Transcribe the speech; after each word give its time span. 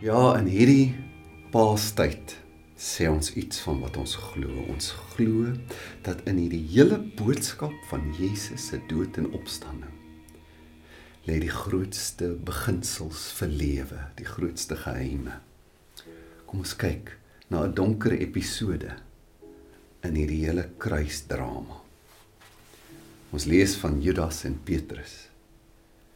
Ja, 0.00 0.30
in 0.38 0.46
hierdie 0.48 0.94
Paastyd 1.52 2.32
sê 2.80 3.04
ons 3.12 3.34
iets 3.36 3.58
van 3.66 3.82
wat 3.82 3.98
ons 4.00 4.14
glo. 4.16 4.48
Ons 4.72 4.94
glo 5.10 5.50
dat 6.06 6.22
in 6.30 6.38
hierdie 6.40 6.62
hele 6.70 6.96
boodskap 7.18 7.74
van 7.90 8.06
Jesus 8.16 8.70
se 8.70 8.80
dood 8.88 9.18
en 9.20 9.28
opstanding 9.36 9.92
lê 11.28 11.36
die 11.42 11.52
grootste 11.52 12.30
beginsels 12.48 13.26
vir 13.36 13.52
lewe, 13.52 14.00
die 14.16 14.24
grootste 14.24 14.78
geheime. 14.80 15.36
Kom 16.48 16.64
ons 16.64 16.72
kyk 16.80 17.12
na 17.52 17.66
'n 17.66 17.74
donker 17.76 18.16
episode 18.16 18.96
in 20.02 20.16
hierdie 20.16 20.46
hele 20.46 20.70
kruisdrama. 20.78 21.76
Ons 23.36 23.44
lees 23.44 23.76
van 23.76 24.00
Judas 24.00 24.46
en 24.48 24.56
Petrus. 24.64 25.28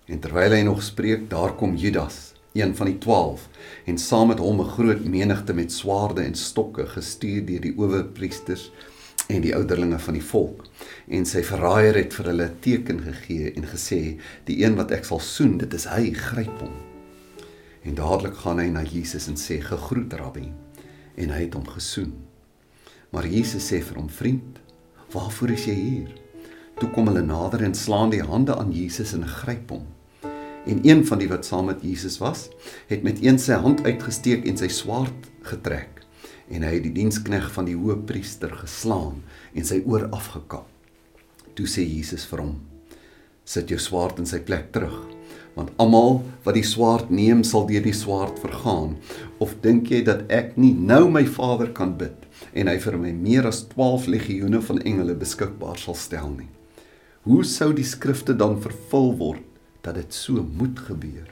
En 0.09 0.21
terwyl 0.21 0.57
hy 0.57 0.63
nog 0.63 0.83
spreek, 0.83 1.29
daar 1.29 1.53
kom 1.53 1.77
Judas 1.77 2.34
een 2.55 2.77
van 2.77 2.87
die 2.87 2.99
12 2.99 3.49
en 3.85 3.97
saam 3.99 4.29
met 4.31 4.39
hom 4.39 4.61
'n 4.61 4.73
groot 4.77 5.05
menigte 5.05 5.55
met 5.55 5.73
swaarde 5.73 6.23
en 6.23 6.35
stokke 6.35 6.87
gestuur 6.87 7.47
deur 7.47 7.61
die 7.61 7.75
owerpriesters 7.77 8.71
en 9.27 9.41
die 9.41 9.55
ouderlinge 9.55 9.99
van 9.99 10.15
die 10.15 10.23
volk. 10.23 10.65
En 11.09 11.27
sy 11.27 11.43
verraaier 11.43 11.95
het 11.95 12.15
vir 12.15 12.25
hulle 12.25 12.51
teken 12.61 13.01
gegee 13.01 13.53
en 13.53 13.67
gesê 13.67 14.21
die 14.45 14.65
een 14.65 14.77
wat 14.77 14.91
ek 14.91 15.05
sal 15.05 15.19
soen 15.19 15.59
dit 15.59 15.75
is 15.75 15.85
hy 15.85 16.13
gryp 16.13 16.61
hom. 16.61 16.77
En 17.83 17.95
dadelik 17.95 18.37
gaan 18.37 18.59
hy 18.59 18.69
na 18.69 18.83
Jesus 18.83 19.27
en 19.29 19.37
sê 19.37 19.61
gegroet 19.61 20.13
rabbi. 20.13 20.53
En 21.17 21.31
hy 21.31 21.41
het 21.41 21.55
hom 21.55 21.67
gesoen. 21.67 22.15
Maar 23.11 23.27
Jesus 23.27 23.73
sê 23.73 23.83
vir 23.83 23.97
hom 23.97 24.09
vriend 24.09 24.61
waarvoor 25.11 25.51
is 25.51 25.65
jy 25.65 25.75
hier? 25.75 26.15
Toe 26.79 26.91
kom 26.91 27.07
hulle 27.07 27.23
nader 27.23 27.63
en 27.63 27.75
slaan 27.75 28.11
die 28.11 28.23
hande 28.23 28.57
aan 28.57 28.73
Jesus 28.73 29.13
en 29.13 29.27
gryp 29.27 29.71
hom 29.71 29.94
En 30.65 30.81
een 30.83 31.07
van 31.07 31.21
die 31.21 31.29
wat 31.29 31.45
saam 31.45 31.67
met 31.69 31.83
Jesus 31.85 32.19
was, 32.19 32.49
het 32.89 33.03
met 33.05 33.21
een 33.21 33.39
sy 33.39 33.59
hand 33.61 33.85
uitgesteek 33.85 34.47
en 34.49 34.57
sy 34.57 34.71
swaard 34.73 35.29
getrek. 35.45 36.01
En 36.49 36.65
hy 36.65 36.77
het 36.79 36.87
die 36.87 36.95
dienskneg 36.97 37.51
van 37.53 37.69
die 37.69 37.77
hoëpriester 37.77 38.53
geslaan 38.63 39.21
en 39.53 39.69
sy 39.69 39.83
oor 39.85 40.09
afgekap. 40.13 40.69
Toe 41.55 41.69
sê 41.69 41.85
Jesus 41.85 42.25
vir 42.27 42.41
hom: 42.41 42.55
"Sit 43.45 43.69
jou 43.69 43.79
swaard 43.79 44.19
in 44.19 44.27
sy 44.27 44.41
plek 44.41 44.73
terug, 44.73 44.97
want 45.55 45.71
almal 45.77 46.25
wat 46.45 46.57
die 46.57 46.67
swaard 46.67 47.11
neem, 47.11 47.45
sal 47.45 47.67
deur 47.67 47.85
die 47.85 47.95
swaard 47.95 48.41
vergaan. 48.43 48.97
Of 49.39 49.55
dink 49.61 49.91
jy 49.93 50.03
dat 50.03 50.25
ek 50.33 50.57
nie 50.57 50.73
nou 50.73 51.11
my 51.11 51.25
Vader 51.27 51.73
kan 51.73 51.97
bid 51.99 52.27
en 52.55 52.67
hy 52.67 52.79
vir 52.79 52.99
my 52.99 53.13
meer 53.13 53.47
as 53.47 53.67
12 53.69 54.07
legioene 54.07 54.61
van 54.61 54.83
engele 54.83 55.15
beskikbaar 55.15 55.79
sal 55.79 55.95
stel 55.95 56.31
nie? 56.31 56.49
Hoe 57.23 57.45
sou 57.45 57.73
die 57.73 57.85
skrifte 57.85 58.35
dan 58.35 58.61
vervul 58.61 59.13
word?" 59.17 59.54
Dat 59.85 59.95
dit 60.01 60.15
so 60.15 60.43
moet 60.57 60.79
gebeur. 60.89 61.29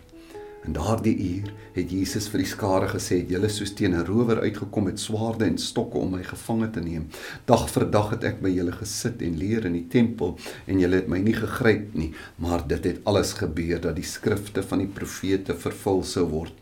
In 0.63 0.77
daardie 0.77 1.17
uur 1.19 1.49
het 1.75 1.91
Jesus 1.91 2.29
vir 2.31 2.45
die 2.45 2.51
skare 2.51 2.87
gesê: 2.87 3.17
"Julle 3.27 3.49
soos 3.51 3.73
teen 3.75 3.97
'n 3.99 4.07
rower 4.07 4.41
uitgekom 4.41 4.85
met 4.85 5.01
swaarde 5.01 5.45
en 5.45 5.59
stokke 5.59 5.99
om 5.99 6.11
my 6.11 6.23
gevange 6.23 6.71
te 6.71 6.81
neem. 6.81 7.09
Dag 7.45 7.71
vir 7.71 7.91
dag 7.91 8.11
het 8.11 8.25
ek 8.25 8.41
by 8.43 8.49
julle 8.49 8.73
gesit 8.73 9.23
en 9.23 9.37
leer 9.37 9.65
in 9.65 9.73
die 9.73 9.89
tempel 9.89 10.39
en 10.67 10.79
julle 10.79 10.97
het 10.97 11.09
my 11.09 11.19
nie 11.19 11.35
gegryp 11.35 11.95
nie, 11.95 12.13
maar 12.37 12.69
dit 12.69 12.85
het 12.85 13.01
alles 13.05 13.33
gebeur 13.33 13.81
dat 13.81 13.97
die 13.97 14.05
skrifte 14.05 14.63
van 14.63 14.79
die 14.79 14.93
profete 15.01 15.55
vervul 15.55 16.03
sou 16.05 16.27
word." 16.29 16.55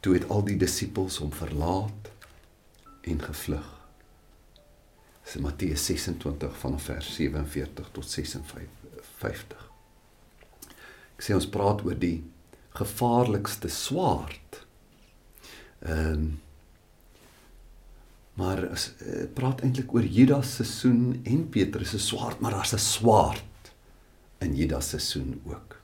Toe 0.00 0.14
het 0.14 0.28
al 0.28 0.44
die 0.44 0.56
disippels 0.56 1.18
hom 1.18 1.32
verlaat 1.32 2.10
en 3.02 3.20
gevlug. 3.20 3.68
Dis 5.24 5.42
Matteus 5.42 5.84
26 5.84 6.56
vanaf 6.56 6.82
vers 6.82 7.14
47 7.14 7.88
tot 7.92 8.10
56. 8.10 9.67
Ek 11.18 11.26
sê 11.26 11.34
ons 11.34 11.48
praat 11.50 11.82
oor 11.82 11.98
die 11.98 12.20
gevaarlikste 12.78 13.70
swaard. 13.72 14.62
Ehm 15.82 16.12
um, 16.12 16.28
maar 18.38 18.60
as 18.70 18.84
uh, 19.02 19.24
praat 19.34 19.64
eintlik 19.66 19.90
oor 19.90 20.04
Judas 20.06 20.52
se 20.52 20.62
seisoen 20.62 21.24
en 21.26 21.40
Petrus 21.50 21.90
se 21.90 21.98
swaard, 21.98 22.38
maar 22.38 22.54
daar's 22.54 22.72
'n 22.72 22.78
swaard 22.78 23.72
in 24.38 24.54
Judas 24.54 24.90
se 24.90 24.98
seisoen 24.98 25.40
ook. 25.44 25.74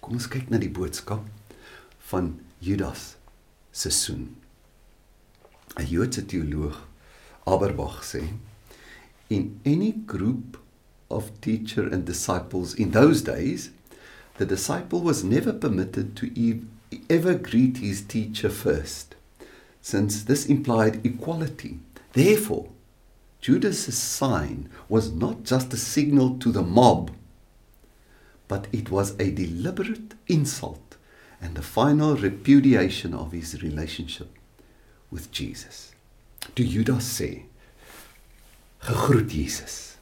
Kom 0.00 0.16
ons 0.16 0.28
kyk 0.28 0.48
na 0.48 0.56
die 0.56 0.72
boodskap 0.72 1.20
van 2.08 2.40
Judas 2.58 3.16
se 3.70 3.90
seisoen. 3.90 4.36
'n 5.76 5.84
Joodse 5.84 6.24
teoloog 6.24 6.88
Aberbach 7.44 8.00
sê 8.02 8.22
in 9.28 9.60
any 9.66 9.92
group 10.06 10.56
of 11.08 11.30
teacher 11.40 11.92
and 11.92 12.06
disciples 12.06 12.74
in 12.74 12.90
those 12.90 13.22
days 13.22 13.70
the 14.38 14.46
disciple 14.46 15.00
was 15.00 15.24
never 15.24 15.52
permitted 15.52 16.16
to 16.16 16.62
ever 17.08 17.34
greet 17.34 17.78
his 17.78 18.02
teacher 18.02 18.50
first, 18.50 19.14
since 19.80 20.24
this 20.24 20.46
implied 20.46 21.04
equality. 21.04 21.78
Therefore, 22.12 22.68
Judas's 23.40 23.98
sign 23.98 24.68
was 24.88 25.12
not 25.12 25.44
just 25.44 25.72
a 25.72 25.76
signal 25.76 26.38
to 26.38 26.50
the 26.50 26.62
mob, 26.62 27.10
but 28.48 28.66
it 28.72 28.90
was 28.90 29.18
a 29.18 29.30
deliberate 29.30 30.14
insult 30.26 30.96
and 31.40 31.54
the 31.54 31.62
final 31.62 32.16
repudiation 32.16 33.14
of 33.14 33.32
his 33.32 33.62
relationship 33.62 34.28
with 35.10 35.30
Jesus. 35.30 35.92
To 36.54 36.64
Judas 36.64 37.04
sê, 37.04 37.42
gegroet 38.82 39.28
Jesus. 39.28 39.96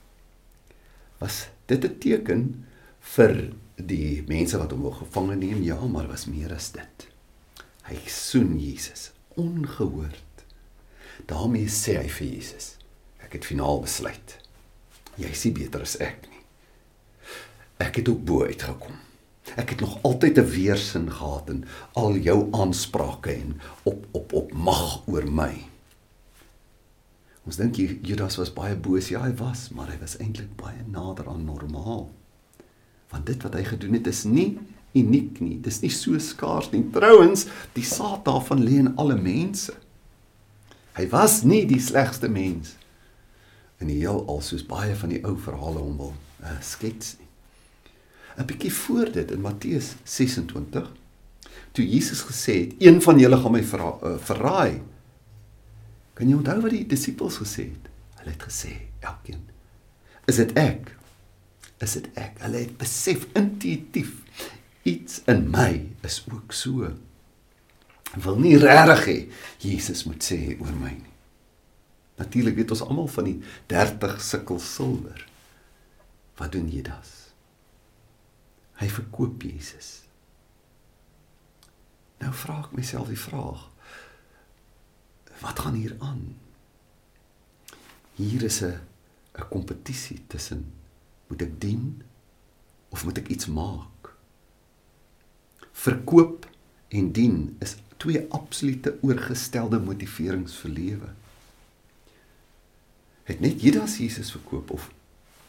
Was 1.21 1.49
dit 1.67 1.85
'n 1.85 1.99
teken 1.99 2.65
vir 3.13 3.35
die 3.77 4.23
mense 4.29 4.59
wat 4.59 4.73
hom 4.73 4.87
gevange 4.95 5.37
neem, 5.37 5.63
ja, 5.63 5.79
maar 5.87 6.09
was 6.09 6.27
meer 6.31 6.55
as 6.55 6.71
dit. 6.75 7.09
Hy 7.89 7.99
soen 8.09 8.57
Jesus 8.59 9.11
ongehoord. 9.37 10.21
daarmee 11.27 11.69
sê 11.71 11.97
hy 11.99 12.09
vir 12.11 12.27
Jesus: 12.27 12.75
Ek 13.23 13.37
het 13.39 13.47
finaal 13.49 13.81
besluit. 13.85 14.39
Jy 15.17 15.31
is 15.31 15.45
nie 15.47 15.53
beter 15.57 15.85
as 15.85 15.97
ek 16.03 16.27
nie. 16.29 16.43
Ek 17.81 18.01
het 18.01 18.09
ook 18.11 18.25
bo 18.27 18.45
uitgekom. 18.45 18.99
Ek 19.61 19.75
het 19.75 19.81
nog 19.81 19.99
altyd 20.03 20.39
'n 20.39 20.51
weersin 20.51 21.11
gehad 21.11 21.51
in 21.51 21.65
al 21.95 22.17
jou 22.17 22.49
aansprake 22.53 23.33
en 23.33 23.61
op 23.85 24.07
op 24.13 24.33
op 24.33 24.53
mag 24.53 25.07
oor 25.07 25.31
my. 25.31 25.65
Ons 27.47 27.57
dink 27.57 27.77
Judas 27.77 28.37
was 28.37 28.53
baie 28.53 28.77
boos, 28.77 29.09
ja, 29.09 29.21
hy 29.21 29.35
was, 29.37 29.69
maar 29.69 29.89
hy 29.89 29.99
was 30.01 30.17
eintlik 30.17 30.57
baie 30.57 30.83
nader 30.87 31.29
aan 31.29 31.45
normaal 31.45 32.11
want 33.15 33.27
dit 33.31 33.43
wat 33.47 33.55
hy 33.55 33.63
gedoen 33.67 33.95
het 33.95 34.09
is 34.11 34.25
nie 34.27 34.57
uniek 34.95 35.41
nie. 35.43 35.59
Dis 35.63 35.81
nie 35.83 35.91
so 35.91 36.19
skaars 36.23 36.71
nie. 36.73 36.83
Trouwens, 36.95 37.47
die 37.75 37.87
saad 37.87 38.25
daarvan 38.27 38.63
lê 38.67 38.81
in 38.83 38.93
alle 39.01 39.17
mense. 39.19 39.75
Hy 40.95 41.07
was 41.11 41.43
nie 41.47 41.65
die 41.71 41.83
slegste 41.83 42.31
mens 42.31 42.77
in 43.83 43.91
die 43.91 44.01
heelal 44.01 44.41
soos 44.43 44.63
baie 44.67 44.95
van 44.97 45.11
die 45.11 45.21
ou 45.27 45.35
verhale 45.43 45.83
hom 45.83 45.97
wil 45.99 46.13
uh, 46.43 46.59
skets 46.63 47.17
nie. 47.19 47.29
'n 48.39 48.47
Bietjie 48.51 48.73
voor 48.73 49.11
dit 49.15 49.31
in 49.31 49.43
Matteus 49.43 49.95
26 50.05 50.87
toe 51.75 51.85
Jesus 51.87 52.23
gesê 52.27 52.55
het, 52.65 52.75
een 52.79 53.03
van 53.03 53.19
julle 53.19 53.39
gaan 53.39 53.55
my 53.55 53.63
verra 53.67 53.91
uh, 54.03 54.15
verraai. 54.19 54.81
Kan 56.15 56.31
jy 56.31 56.39
onthou 56.39 56.61
wat 56.63 56.75
die 56.75 56.87
disippels 56.87 57.39
gesê 57.43 57.67
het? 57.71 57.91
Hulle 58.21 58.35
het 58.35 58.47
gesê, 58.47 58.73
elkeen, 59.03 59.43
is 60.31 60.39
dit 60.39 60.55
ek 60.59 60.95
is 61.83 61.97
dit 61.99 62.07
ek. 62.21 62.39
Hulle 62.45 62.63
het 62.65 62.77
besef 62.79 63.27
intuïtief 63.39 64.13
iets 64.85 65.23
in 65.31 65.49
my 65.51 65.87
is 66.05 66.21
ook 66.31 66.53
so. 66.53 66.93
Ek 68.15 68.23
wil 68.23 68.39
nie 68.39 68.55
regtig 68.61 69.05
hê 69.09 69.19
Jesus 69.65 70.05
moet 70.07 70.23
sê 70.23 70.39
oor 70.61 70.75
my 70.79 70.93
nie. 70.93 71.13
Natuurlik 72.21 72.55
weet 72.61 72.71
ons 72.71 72.85
almal 72.85 73.09
van 73.11 73.27
die 73.27 73.39
30 73.73 74.21
sikkel 74.23 74.61
silwer. 74.63 75.25
Wat 76.39 76.53
doen 76.55 76.69
Judas? 76.71 77.11
Hy 78.79 78.89
verkoop 78.91 79.43
Jesus. 79.43 80.05
Nou 82.23 82.31
vra 82.35 82.61
ek 82.63 82.75
myself 82.77 83.11
die 83.11 83.19
vraag: 83.19 83.67
Wat 85.43 85.59
gaan 85.65 85.79
hier 85.79 85.97
aan? 85.99 86.23
Hier 88.15 88.43
is 88.47 88.63
'n 88.63 88.79
'n 89.35 89.49
kompetisie 89.51 90.23
tussen 90.27 90.84
Moet 91.31 91.47
ek 91.47 91.55
dien 91.61 92.03
of 92.95 93.05
moet 93.05 93.19
ek 93.23 93.31
iets 93.35 93.49
maak? 93.51 94.13
Verkoop 95.85 96.47
en 96.95 97.11
dien 97.13 97.39
is 97.65 97.77
twee 98.03 98.25
absolute 98.37 98.95
oorgestelde 99.03 99.81
motiverings 99.83 100.57
vir 100.63 100.75
lewe. 100.75 101.11
Het 103.25 103.41
net 103.41 103.63
Judas 103.63 103.97
Jesus 103.99 104.33
verkoop 104.35 104.71
of 104.77 104.91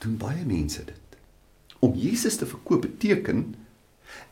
doen 0.04 0.16
baie 0.20 0.46
mense 0.48 0.86
dit? 0.88 1.20
Om 1.84 1.96
Jesus 2.00 2.40
te 2.40 2.48
verkoop 2.48 2.86
beteken 2.88 3.50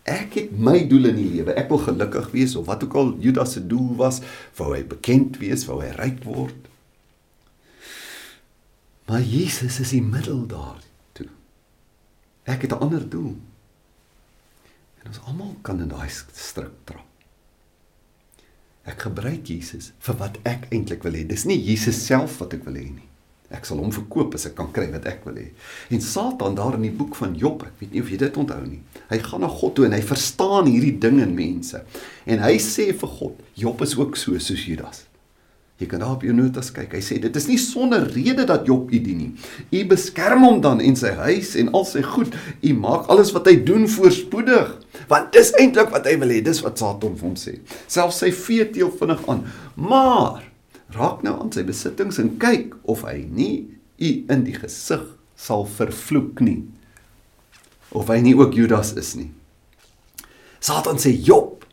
ek 0.07 0.37
het 0.37 0.53
my 0.55 0.77
doel 0.87 1.09
in 1.11 1.17
die 1.19 1.29
lewe. 1.37 1.55
Ek 1.59 1.67
wil 1.71 1.81
gelukkig 1.83 2.29
wees 2.31 2.55
of 2.59 2.69
wat 2.69 2.85
ook 2.85 2.95
al 2.99 3.11
Judas 3.23 3.57
se 3.57 3.63
doel 3.67 3.95
was, 3.99 4.21
wou 4.57 4.71
hy 4.75 4.83
bekend 4.87 5.39
wees, 5.41 5.65
wou 5.67 5.81
hy 5.83 5.91
ryk 5.97 6.23
word. 6.27 6.69
Maar 9.09 9.21
Jesus 9.27 9.81
is 9.83 9.91
die 9.91 10.03
middel 10.03 10.45
daar. 10.47 10.79
Ek 12.43 12.61
het 12.61 12.71
'n 12.71 12.81
ander 12.83 13.09
doel. 13.09 13.35
En 15.01 15.07
ons 15.07 15.23
almal 15.27 15.55
kan 15.61 15.79
in 15.79 15.87
daai 15.87 16.09
struik 16.09 16.73
trap. 16.83 17.05
ek 18.83 19.05
gebruik 19.07 19.47
Jesus 19.47 19.91
vir 20.03 20.17
wat 20.19 20.37
ek 20.43 20.67
eintlik 20.75 21.05
wil 21.07 21.15
hê. 21.15 21.23
Dis 21.27 21.45
nie 21.47 21.55
Jesus 21.55 22.01
self 22.03 22.39
wat 22.41 22.53
ek 22.57 22.65
wil 22.67 22.75
hê 22.75 22.89
nie. 22.91 23.07
Ek 23.53 23.67
sal 23.69 23.77
hom 23.77 23.93
verkoop 23.93 24.33
as 24.35 24.47
ek 24.49 24.55
kan 24.57 24.71
kry 24.75 24.87
wat 24.91 25.05
ek 25.07 25.23
wil 25.27 25.37
hê. 25.39 25.51
En 25.93 26.01
Satan 26.01 26.57
daar 26.57 26.75
in 26.75 26.87
die 26.87 26.95
boek 26.97 27.15
van 27.15 27.35
Job, 27.37 27.63
ek 27.67 27.79
weet 27.79 27.93
nie 27.93 28.01
of 28.01 28.09
jy 28.11 28.17
dit 28.17 28.39
onthou 28.41 28.59
nie. 28.65 28.81
Hy 29.11 29.19
gaan 29.23 29.43
na 29.45 29.47
God 29.51 29.75
toe 29.77 29.85
en 29.87 29.95
hy 29.95 30.01
verstaan 30.01 30.67
hierdie 30.67 30.95
ding 30.99 31.21
in 31.23 31.35
mense. 31.37 31.83
En 32.25 32.43
hy 32.43 32.57
sê 32.59 32.89
vir 32.97 33.15
God, 33.19 33.39
Job 33.59 33.83
is 33.85 33.95
ook 33.99 34.17
so 34.19 34.39
soos 34.41 34.65
Judas. 34.67 35.05
Jy 35.81 35.87
kan 35.89 36.03
daar 36.03 36.13
op 36.15 36.23
jou 36.23 36.33
notas 36.37 36.69
kyk. 36.71 36.93
Hy 36.93 37.01
sê 37.01 37.17
dit 37.21 37.35
is 37.39 37.47
nie 37.49 37.57
sonder 37.57 38.05
rede 38.13 38.45
dat 38.49 38.67
Job 38.69 38.91
u 38.93 38.99
dien 39.01 39.17
nie. 39.23 39.31
U 39.73 39.81
beskerm 39.89 40.45
hom 40.45 40.61
dan 40.61 40.81
en 40.83 40.95
sy 40.99 41.15
huis 41.17 41.55
en 41.59 41.71
al 41.73 41.85
sy 41.89 42.03
goed. 42.05 42.35
U 42.61 42.73
maak 42.77 43.09
alles 43.11 43.33
wat 43.33 43.49
hy 43.49 43.55
doen 43.65 43.87
voorspoedig. 43.89 44.75
Want 45.09 45.33
dis 45.33 45.49
eintlik 45.57 45.89
wat 45.93 46.05
hy 46.07 46.15
wil 46.21 46.31
hê. 46.35 46.43
Dis 46.45 46.61
wat 46.65 46.77
Satan 46.81 47.17
vir 47.17 47.27
hom 47.27 47.37
sê. 47.39 47.57
Selfs 47.91 48.21
sy 48.21 48.29
vee 48.37 48.67
teel 48.75 48.93
vinnig 48.99 49.25
aan. 49.31 49.41
Maar 49.75 50.45
raak 50.93 51.25
nou 51.25 51.33
aan 51.41 51.51
sy 51.53 51.65
besittings 51.65 52.21
en 52.21 52.35
kyk 52.41 52.77
of 52.85 53.01
hy 53.07 53.23
nie 53.25 53.55
u 53.97 54.13
in 54.29 54.45
die 54.45 54.55
gesig 54.55 55.03
sal 55.39 55.65
vervloek 55.65 56.43
nie. 56.45 56.61
Of 57.97 58.13
hy 58.13 58.21
nie 58.21 58.37
ook 58.37 58.53
Judas 58.57 58.93
is 58.99 59.15
nie. 59.17 59.31
Satan 60.63 61.01
sê 61.01 61.11
Job 61.17 61.65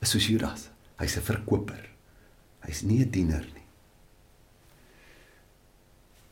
is 0.00 0.14
soos 0.14 0.30
Judas. 0.30 0.70
Hy's 0.98 1.18
'n 1.18 1.26
verkoper. 1.26 1.97
Hy's 2.68 2.84
nie 2.84 3.00
'n 3.04 3.10
diener 3.10 3.46
nie. 3.54 3.66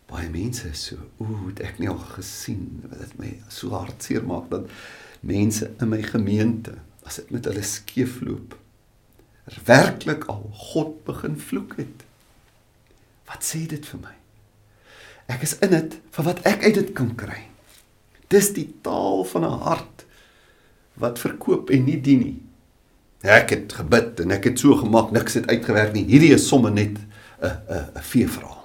Baie 0.06 0.28
mense 0.30 0.68
is 0.68 0.84
so, 0.84 0.96
ooh, 1.18 1.48
het 1.48 1.60
ek 1.60 1.78
nie 1.78 1.88
al 1.88 1.98
gesien 1.98 2.84
wat 2.84 3.00
dit 3.00 3.18
my 3.18 3.32
so 3.48 3.72
hartseer 3.74 4.22
maak 4.22 4.50
dat 4.50 4.68
mense 5.20 5.66
in 5.80 5.88
my 5.88 6.02
gemeente 6.02 6.76
as 7.02 7.16
dit 7.16 7.30
met 7.30 7.44
hulle 7.44 7.62
skeefloop 7.62 8.54
werklik 9.66 10.24
al 10.24 10.50
God 10.52 11.04
begin 11.04 11.38
vloek 11.38 11.76
het. 11.76 12.04
Wat 13.26 13.44
sê 13.46 13.66
dit 13.70 13.86
vir 13.86 14.00
my? 14.02 14.14
Ek 15.30 15.42
is 15.42 15.56
in 15.62 15.70
dit 15.74 15.98
vir 16.14 16.26
wat 16.26 16.42
ek 16.46 16.64
uit 16.66 16.74
dit 16.74 16.92
kan 16.94 17.12
kry. 17.18 17.46
Dis 18.30 18.52
die 18.54 18.68
taal 18.82 19.24
van 19.24 19.44
'n 19.44 19.62
hart 19.62 20.04
wat 20.94 21.18
verkoop 21.18 21.70
en 21.70 21.84
nie 21.84 22.00
dien 22.00 22.18
nie. 22.18 22.40
Ek 23.26 23.50
het 23.50 23.73
gebid 23.75 24.20
en 24.23 24.34
ek 24.37 24.44
het 24.50 24.61
so 24.62 24.76
gemaak 24.78 25.11
niks 25.14 25.34
het 25.34 25.49
uitgewerk 25.50 25.93
nie. 25.96 26.05
Hierdie 26.06 26.34
is 26.37 26.46
sommer 26.49 26.70
net 26.70 26.99
'n 27.43 27.50
'n 27.69 27.87
'n 27.96 28.02
veevraag. 28.02 28.62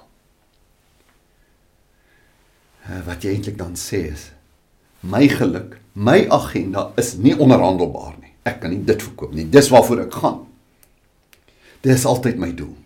Wat 3.06 3.22
jy 3.22 3.34
eintlik 3.34 3.58
dan 3.58 3.74
sê 3.74 4.12
is 4.12 4.30
my 5.00 5.28
geluk, 5.28 5.80
my 5.92 6.26
agenda 6.28 6.92
is 6.96 7.14
nie 7.16 7.34
onderhandelbaar 7.38 8.14
nie. 8.20 8.32
Ek 8.42 8.60
kan 8.60 8.70
nie 8.70 8.84
dit 8.84 9.02
verkoop 9.02 9.32
nie. 9.34 9.48
Dis 9.50 9.68
waarvoor 9.68 10.00
ek 10.06 10.14
gaan. 10.14 10.46
Dis 11.80 12.04
altyd 12.04 12.38
my 12.38 12.54
doel. 12.54 12.76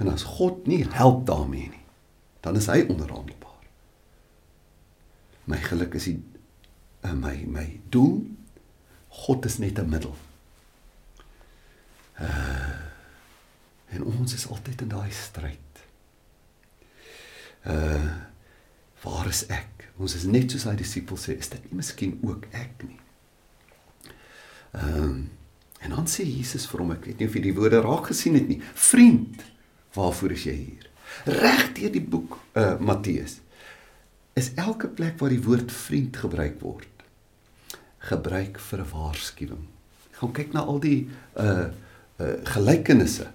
En 0.00 0.08
as 0.08 0.22
God 0.22 0.66
nie 0.66 0.84
help 0.90 1.26
daarmee 1.26 1.68
nie, 1.70 1.84
dan 2.40 2.56
is 2.56 2.66
hy 2.66 2.82
onderhandelbaar. 2.88 3.60
My 5.44 5.56
geluk 5.56 5.94
is 5.94 6.08
die 6.08 6.18
uh, 7.04 7.12
my 7.12 7.44
my 7.46 7.80
doel. 7.92 8.24
God 9.24 9.44
is 9.44 9.58
net 9.58 9.78
'n 9.78 9.88
middel. 9.88 10.16
Uh 12.20 12.82
en 13.94 14.02
ons 14.10 14.32
is 14.34 14.46
altyd 14.50 14.80
in 14.82 14.88
daai 14.90 15.10
stryd. 15.14 15.82
Uh 17.62 18.12
waar 19.04 19.28
is 19.28 19.44
ek? 19.52 19.88
Ons 20.00 20.16
is 20.18 20.24
net 20.26 20.50
soos 20.50 20.64
hy 20.66 20.74
disipels 20.80 21.28
sê, 21.28 21.36
is 21.38 21.50
dit 21.52 21.66
nie 21.68 21.78
miskien 21.78 22.16
ook 22.24 22.48
ek 22.52 22.86
nie? 22.88 23.00
Ehm 24.72 25.00
um, 25.02 25.18
en 25.84 25.92
dan 25.92 26.06
sê 26.08 26.24
Jesus 26.24 26.64
vir 26.70 26.80
hom, 26.80 26.94
ek 26.94 27.04
weet 27.04 27.18
nie 27.20 27.26
of 27.28 27.34
jy 27.36 27.42
die 27.44 27.56
woorde 27.58 27.82
raak 27.84 28.06
gesien 28.08 28.38
het 28.38 28.46
nie. 28.48 28.56
Vriend, 28.72 29.42
Waarvoor 29.94 30.34
is 30.34 30.44
jy 30.48 30.54
hier? 30.58 30.88
Reg 31.30 31.68
deur 31.76 31.92
die 31.94 32.02
boek 32.02 32.38
uh 32.58 32.74
Matteus 32.82 33.38
is 34.34 34.50
elke 34.58 34.88
plek 34.90 35.20
waar 35.20 35.30
die 35.30 35.42
woord 35.44 35.70
vriend 35.70 36.16
gebruik 36.18 36.56
word 36.64 36.90
gebruik 38.04 38.58
vir 38.58 38.80
'n 38.82 38.90
waarskuwing. 38.90 39.66
Gaan 40.18 40.32
kyk 40.34 40.52
na 40.52 40.60
al 40.60 40.80
die 40.82 41.08
uh 41.38 41.70
uh 42.20 42.34
gelykenisse. 42.44 43.26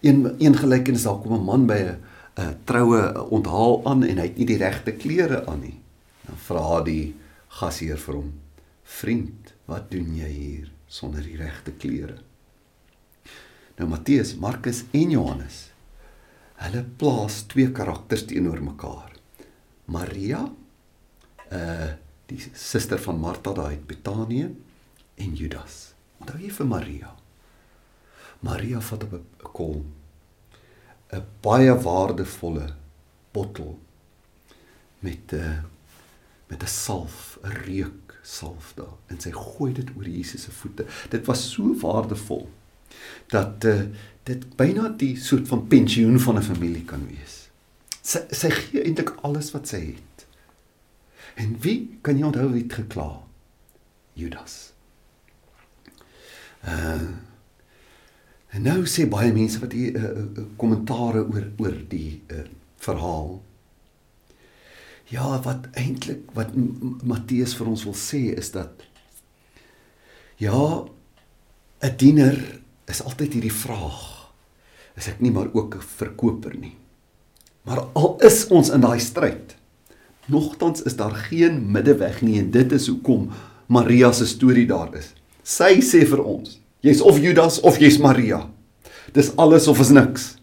Een 0.00 0.36
een 0.38 0.56
gelykenis 0.56 1.02
daar 1.02 1.18
kom 1.18 1.32
'n 1.32 1.44
man 1.44 1.66
by 1.66 1.78
'n 1.78 1.98
'n 2.36 2.56
troue 2.64 3.28
onthaal 3.30 3.86
aan 3.86 4.04
en 4.04 4.18
hy 4.18 4.26
het 4.28 4.36
nie 4.36 4.46
die 4.46 4.60
regte 4.60 4.92
klere 4.92 5.46
aan 5.46 5.60
nie. 5.60 5.78
Dan 6.26 6.36
vra 6.36 6.82
die 6.82 7.14
gasheer 7.48 7.98
vir 7.98 8.14
hom: 8.14 8.32
"Vriend, 8.82 9.54
wat 9.64 9.90
doen 9.90 10.16
jy 10.16 10.28
hier 10.28 10.70
sonder 10.86 11.22
die 11.22 11.36
regte 11.36 11.72
klere?" 11.72 12.18
Nou 13.76 13.88
Matteus, 13.88 14.34
Markus 14.36 14.84
en 14.90 15.10
Johannes. 15.10 15.70
Hulle 16.56 16.84
plaas 16.96 17.42
twee 17.42 17.72
karakters 17.72 18.24
teenoor 18.24 18.62
mekaar. 18.62 19.12
Maria, 19.84 20.46
uh 21.52 21.92
die 22.26 22.40
suster 22.58 22.98
van 22.98 23.20
Martha 23.22 23.52
daar 23.54 23.66
uit 23.66 23.86
Betanië 23.86 24.48
en 25.14 25.34
Judas. 25.34 25.94
Onthou 26.18 26.40
jy 26.42 26.50
vir 26.50 26.66
Maria? 26.66 27.12
Maria 28.40 28.80
vat 28.80 29.04
op 29.04 29.12
'n 29.12 29.24
kol 29.52 29.84
'n 31.12 31.24
baie 31.40 31.74
waardevolle 31.74 32.74
bottel 33.32 33.78
met 34.98 35.32
'n 35.32 35.36
uh, 35.36 35.62
met 36.46 36.62
'n 36.62 36.66
salf, 36.66 37.38
'n 37.42 37.48
reuk 37.48 38.18
salf 38.22 38.72
daar 38.74 38.96
en 39.06 39.20
sy 39.20 39.30
gooi 39.30 39.72
dit 39.72 39.90
oor 39.96 40.08
Jesus 40.08 40.42
se 40.42 40.50
voete. 40.50 40.86
Dit 41.08 41.26
was 41.26 41.50
so 41.52 41.74
waardevol 41.80 42.48
dat 43.26 43.64
uh, 43.64 43.82
dit 44.22 44.56
byna 44.56 44.88
die 44.88 45.16
soort 45.20 45.48
van 45.48 45.66
pensioen 45.66 46.20
van 46.20 46.38
'n 46.38 46.42
familie 46.42 46.84
kan 46.84 47.06
wees. 47.06 47.48
Sy 48.02 48.20
sy 48.30 48.50
gee 48.50 48.82
eintlik 48.82 49.10
alles 49.22 49.50
wat 49.50 49.68
sy 49.68 49.80
het. 49.80 50.26
En 51.34 51.58
wie 51.60 51.98
kan 52.00 52.18
jy 52.18 52.24
onthou 52.24 52.52
wie 52.52 52.62
het 52.62 52.72
gekla? 52.72 53.22
Judas. 54.12 54.72
Uh 56.64 57.10
En 58.54 58.62
nou 58.62 58.86
sê 58.86 59.06
baie 59.10 59.32
mense 59.32 59.60
wat 59.60 59.72
hier 59.72 59.92
'n 59.92 60.04
uh, 60.04 60.42
uh, 60.42 60.44
kommentare 60.56 61.24
oor 61.26 61.46
oor 61.58 61.76
die 61.88 62.22
uh, 62.30 62.44
verhaal. 62.76 63.42
Ja, 65.08 65.40
wat 65.42 65.68
eintlik 65.72 66.30
wat 66.34 66.50
Matteus 67.02 67.54
vir 67.54 67.66
ons 67.66 67.84
wil 67.84 67.94
sê 67.94 68.34
is 68.38 68.50
dat 68.50 68.82
ja, 70.36 70.84
'n 71.82 71.96
diener 71.96 72.60
is 72.86 73.02
altyd 73.02 73.32
hierdie 73.32 73.52
vraag. 73.52 74.32
Is 74.96 75.08
ek 75.08 75.20
nie 75.20 75.30
maar 75.30 75.50
ook 75.52 75.74
'n 75.76 75.80
verkoper 75.80 76.56
nie? 76.56 76.76
Maar 77.66 77.80
al 77.92 78.16
is 78.22 78.46
ons 78.46 78.70
in 78.70 78.80
daai 78.80 79.00
stryd, 79.00 79.56
nogtans 80.26 80.82
is 80.82 80.96
daar 80.96 81.14
geen 81.14 81.70
middeweg 81.72 82.22
nie 82.22 82.38
en 82.38 82.50
dit 82.50 82.72
is 82.72 82.86
hoekom 82.86 83.30
Maria 83.66 84.12
se 84.12 84.26
storie 84.26 84.66
daar 84.66 84.94
is. 84.94 85.14
Sy 85.42 85.80
sê 85.82 86.04
vir 86.06 86.22
ons, 86.22 86.60
jy's 86.86 87.02
of 87.02 87.18
Judas 87.18 87.58
of 87.66 87.80
jy's 87.82 87.98
Maria. 87.98 88.46
Dis 89.12 89.32
alles 89.36 89.66
of 89.66 89.82
is 89.82 89.90
niks. 89.90 90.36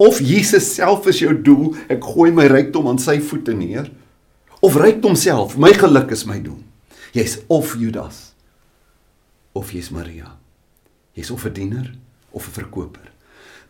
Of 0.00 0.20
Jesus 0.20 0.68
self 0.76 1.08
is 1.08 1.20
jou 1.20 1.32
doel, 1.36 1.74
ek 1.92 2.04
gooi 2.04 2.30
my 2.32 2.46
rykdom 2.48 2.88
aan 2.88 3.00
sy 3.00 3.18
voete 3.20 3.52
neer, 3.56 3.88
of 4.64 4.76
rykdom 4.76 5.16
self, 5.16 5.56
my 5.60 5.72
geluk 5.76 6.12
is 6.12 6.26
my 6.28 6.38
doel. 6.40 6.60
Jy's 7.16 7.40
of 7.48 7.74
Judas 7.80 8.30
of 9.54 9.72
jy's 9.72 9.90
Maria. 9.90 10.36
Jy's 11.14 11.30
of 11.30 11.44
'n 11.46 11.52
diener 11.52 11.94
of 12.32 12.46
'n 12.46 12.52
verkoper. 12.52 13.08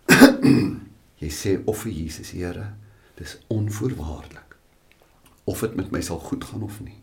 jy 1.22 1.30
sê 1.30 1.62
of 1.66 1.84
vir 1.84 1.92
Jesus, 1.92 2.30
Here, 2.30 2.74
dis 3.16 3.38
onvoorwaardelik. 3.48 4.56
Of 5.46 5.60
dit 5.60 5.76
met 5.76 5.90
my 5.90 6.00
sal 6.00 6.18
goed 6.18 6.44
gaan 6.44 6.62
of 6.62 6.80
nie. 6.80 7.00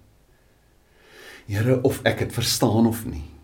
Here, 1.47 1.81
of 1.83 2.01
ek 2.05 2.19
dit 2.19 2.33
verstaan 2.33 2.87
of 2.87 3.05
nie. 3.05 3.36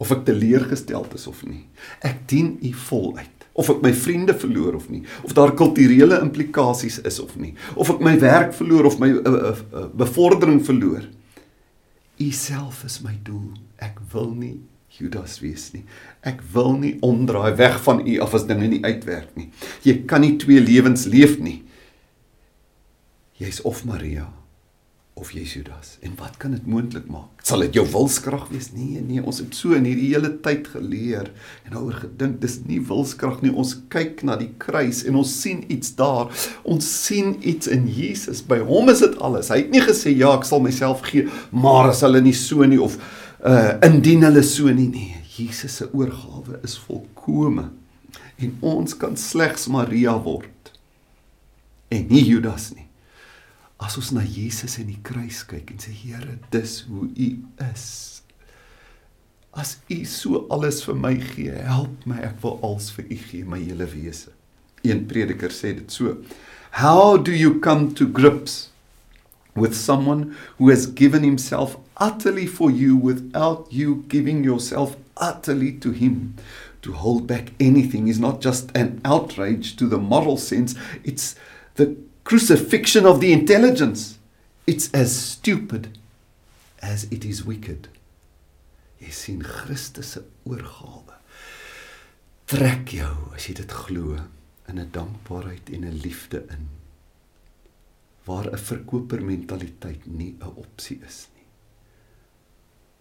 Of 0.00 0.14
ek 0.14 0.24
teleurgesteld 0.30 1.12
is 1.18 1.26
of 1.28 1.42
nie. 1.44 1.66
Ek 2.00 2.24
dien 2.30 2.54
U 2.64 2.72
voluit. 2.86 3.36
Of 3.52 3.68
ek 3.74 3.82
my 3.84 3.92
vriende 3.92 4.32
verloor 4.38 4.78
of 4.78 4.86
nie, 4.88 5.02
of 5.26 5.34
daar 5.36 5.52
kulturele 5.58 6.20
implikasies 6.22 7.00
is 7.04 7.18
of 7.20 7.34
nie, 7.36 7.50
of 7.74 7.90
ek 7.92 7.98
my 8.00 8.14
werk 8.22 8.54
verloor 8.56 8.86
of 8.88 9.00
my 9.02 9.10
uh, 9.10 9.32
uh, 9.50 9.50
uh, 9.74 9.86
bevordering 10.00 10.62
verloor. 10.64 11.02
U 12.20 12.28
self 12.36 12.84
is 12.86 13.00
my 13.04 13.16
doel. 13.26 13.52
Ek 13.82 13.98
wil 14.14 14.30
nie 14.38 14.54
Judas 14.96 15.38
wees 15.42 15.68
nie. 15.74 15.84
Ek 16.26 16.40
wil 16.54 16.74
nie 16.78 16.94
omdraai 17.04 17.52
weg 17.58 17.78
van 17.84 18.00
u 18.06 18.16
af 18.24 18.34
as 18.38 18.46
dinge 18.48 18.70
nie 18.70 18.82
uitwerk 18.86 19.34
nie. 19.38 19.50
Jy 19.84 20.00
kan 20.08 20.24
nie 20.24 20.36
twee 20.40 20.62
lewens 20.62 21.06
leef 21.10 21.36
nie. 21.42 21.60
Jy's 23.40 23.60
of 23.64 23.84
Maria 23.88 24.28
of 25.20 25.30
jy's 25.36 25.52
Judas. 25.54 25.92
En 26.00 26.14
wat 26.18 26.38
kan 26.40 26.54
dit 26.56 26.66
moontlik 26.66 27.06
maak? 27.12 27.42
Sal 27.44 27.64
dit 27.66 27.76
jou 27.76 27.84
wilskrag 27.92 28.46
wees? 28.48 28.70
Nee, 28.72 29.02
nee, 29.04 29.20
ons 29.20 29.42
het 29.42 29.54
so 29.56 29.76
in 29.76 29.84
hierdie 29.88 30.08
hele 30.14 30.32
tyd 30.44 30.68
geleer 30.72 31.28
en 31.66 31.74
daaroor 31.74 31.98
gedink, 32.06 32.38
dis 32.42 32.58
nie 32.64 32.80
wilskrag 32.88 33.42
nie. 33.44 33.52
Ons 33.52 33.76
kyk 33.92 34.24
na 34.26 34.38
die 34.40 34.50
kruis 34.62 35.02
en 35.08 35.20
ons 35.20 35.34
sien 35.42 35.62
iets 35.72 35.92
daar. 35.98 36.32
Ons 36.64 36.88
sien 37.04 37.36
iets 37.46 37.68
in 37.70 37.86
Jesus. 37.92 38.42
By 38.46 38.62
hom 38.64 38.88
is 38.92 39.04
dit 39.04 39.16
alles. 39.20 39.52
Hy 39.52 39.62
het 39.64 39.74
nie 39.74 39.84
gesê 39.84 40.14
ja, 40.16 40.32
ek 40.38 40.48
sal 40.48 40.64
myself 40.64 41.04
gee, 41.10 41.28
maar 41.52 41.92
as 41.92 42.04
hulle 42.06 42.22
nie 42.24 42.36
so 42.36 42.66
nie 42.68 42.80
of 42.80 42.98
uh 43.40 43.78
indien 43.86 44.26
hulle 44.26 44.42
so 44.44 44.68
nie 44.68 44.90
nee 44.92 45.16
Jesus 45.32 45.78
se 45.80 45.86
oorgawe 45.96 46.58
is 46.66 46.74
volkome 46.84 47.70
en 48.36 48.52
ons 48.60 48.96
kan 49.00 49.16
slegs 49.16 49.64
Maria 49.72 50.12
word 50.20 50.72
en 51.90 52.06
nie 52.12 52.22
Judas 52.22 52.70
nie. 52.74 52.89
As 53.80 53.96
ons 53.96 54.10
na 54.12 54.20
Jesus 54.20 54.76
in 54.78 54.90
die 54.92 55.00
kruis 55.04 55.40
kyk 55.48 55.72
en 55.72 55.80
sê 55.80 55.92
Here, 55.96 56.36
dis 56.52 56.82
hoe 56.88 57.08
U 57.08 57.28
is. 57.70 57.86
As 59.56 59.78
U 59.90 60.04
so 60.06 60.44
alles 60.52 60.82
vir 60.84 60.98
my 61.00 61.14
gee, 61.16 61.54
help 61.64 62.04
my, 62.06 62.20
ek 62.28 62.42
wil 62.44 62.60
alles 62.66 62.90
vir 62.94 63.08
U 63.08 63.18
gee, 63.24 63.46
my 63.48 63.58
hele 63.62 63.88
wese. 63.90 64.34
Een 64.84 65.06
prediker 65.08 65.52
sê 65.52 65.72
dit 65.78 65.92
so: 65.92 66.18
How 66.76 67.16
do 67.16 67.32
you 67.32 67.58
come 67.60 67.94
to 67.96 68.06
grips 68.06 68.68
with 69.56 69.74
someone 69.74 70.36
who 70.58 70.68
has 70.70 70.86
given 70.86 71.24
himself 71.24 71.76
utterly 71.96 72.46
for 72.46 72.70
you 72.70 72.96
without 72.96 73.66
you 73.72 74.04
giving 74.08 74.44
yourself 74.44 74.96
utterly 75.16 75.72
to 75.80 75.90
him? 75.90 76.36
To 76.82 76.92
hold 76.92 77.26
back 77.26 77.52
anything 77.60 78.08
is 78.08 78.20
not 78.20 78.40
just 78.40 78.70
an 78.74 79.00
outrage 79.04 79.76
to 79.76 79.86
the 79.86 79.98
moral 79.98 80.36
sense, 80.36 80.74
it's 81.04 81.34
the 81.74 81.96
crucifixion 82.30 83.06
of 83.06 83.18
the 83.20 83.32
intelligence. 83.32 84.16
It's 84.64 84.88
as 84.94 85.10
stupid 85.10 85.98
as 86.80 87.04
it 87.10 87.24
is 87.24 87.42
wicked. 87.44 87.88
Jy 89.02 89.10
sien 89.10 89.40
Christus 89.42 90.12
se 90.14 90.22
oorgawe 90.46 91.16
trek 92.50 92.92
jou 92.94 93.10
as 93.34 93.48
jy 93.48 93.56
dit 93.60 93.74
glo 93.82 94.14
in 94.70 94.78
'n 94.78 94.92
dankbaarheid 94.94 95.70
en 95.74 95.84
'n 95.88 96.00
liefde 96.06 96.44
in 96.54 96.68
waar 98.26 98.46
'n 98.50 98.62
verkoper 98.70 99.22
mentaliteit 99.22 100.06
nie 100.06 100.34
'n 100.38 100.54
opsie 100.64 101.00
is 101.06 101.28
nie 101.34 101.48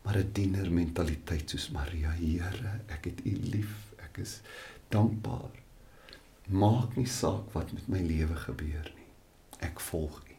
maar 0.04 0.18
'n 0.18 0.32
diener 0.34 0.72
mentaliteit 0.72 1.50
soos 1.50 1.70
Maria 1.70 2.12
Here 2.12 2.82
ek 2.88 3.06
het 3.06 3.20
u 3.26 3.34
lief 3.54 3.94
ek 4.06 4.18
is 4.26 4.42
dankbaar 4.90 5.54
maak 6.48 6.98
nie 6.98 7.10
saak 7.10 7.54
wat 7.54 7.74
met 7.74 7.88
my 7.88 8.02
lewe 8.02 8.36
gebeur 8.36 8.90
nie 8.96 8.99
ek 9.66 9.82
volg 9.90 10.20
u 10.26 10.38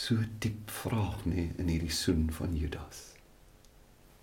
so 0.00 0.16
diep 0.40 0.70
vraag 0.82 1.26
nê 1.28 1.50
in 1.60 1.68
hierdie 1.68 1.92
soen 1.92 2.28
van 2.32 2.56
Judas 2.56 3.10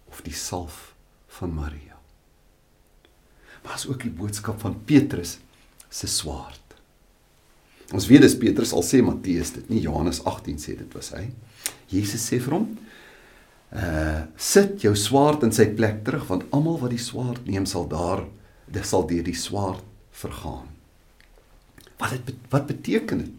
of 0.09 0.23
die 0.25 0.35
salf 0.35 0.95
van 1.39 1.53
Maria 1.53 1.97
maar 3.63 3.75
as 3.75 3.87
ook 3.87 4.05
die 4.05 4.13
boodskap 4.13 4.61
van 4.61 4.77
Petrus 4.85 5.37
se 5.89 6.07
swaard. 6.07 6.63
Ons 7.95 8.07
weet 8.07 8.23
dis 8.25 8.37
Petrus 8.39 8.73
al 8.75 8.83
sê 8.83 9.01
Matteus 9.03 9.53
dit, 9.55 9.69
nie 9.71 9.81
Johannes 9.83 10.19
18 10.27 10.59
sê 10.59 10.75
dit 10.79 10.95
was 10.95 11.13
hy. 11.15 11.25
Jesus 11.91 12.23
sê 12.27 12.39
vir 12.43 12.57
hom: 12.57 12.67
"Uh 13.71 14.23
sit 14.35 14.83
jou 14.83 14.93
swaard 14.95 15.43
in 15.43 15.51
sy 15.55 15.69
plek 15.75 16.03
terug 16.07 16.27
want 16.31 16.47
almal 16.51 16.79
wat 16.79 16.95
die 16.95 17.01
swaard 17.01 17.47
neem 17.47 17.65
sal 17.65 17.87
daar 17.87 18.25
dit 18.67 18.85
sal 18.85 19.07
deur 19.07 19.23
die 19.23 19.35
swaard 19.35 19.83
vergaan." 20.11 20.76
Wat 21.97 22.09
dit 22.13 22.35
wat 22.49 22.65
beteken 22.69 23.17
dit? 23.17 23.33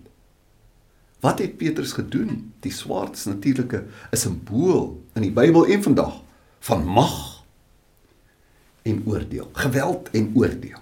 Wat 1.21 1.39
het 1.43 1.57
Petrus 1.59 1.93
gedoen? 1.93 2.53
Die 2.63 2.73
swaard 2.73 3.17
is 3.17 3.25
natuurlik 3.25 3.73
'n 3.73 4.17
simbool 4.17 5.03
in 5.15 5.23
die 5.23 5.35
Bybel 5.35 5.67
en 5.67 5.83
vandag 5.83 6.23
van 6.61 6.87
mag 6.87 7.45
en 8.83 9.03
oordeel. 9.07 9.51
Geweld 9.53 10.11
en 10.11 10.33
oordeel. 10.35 10.81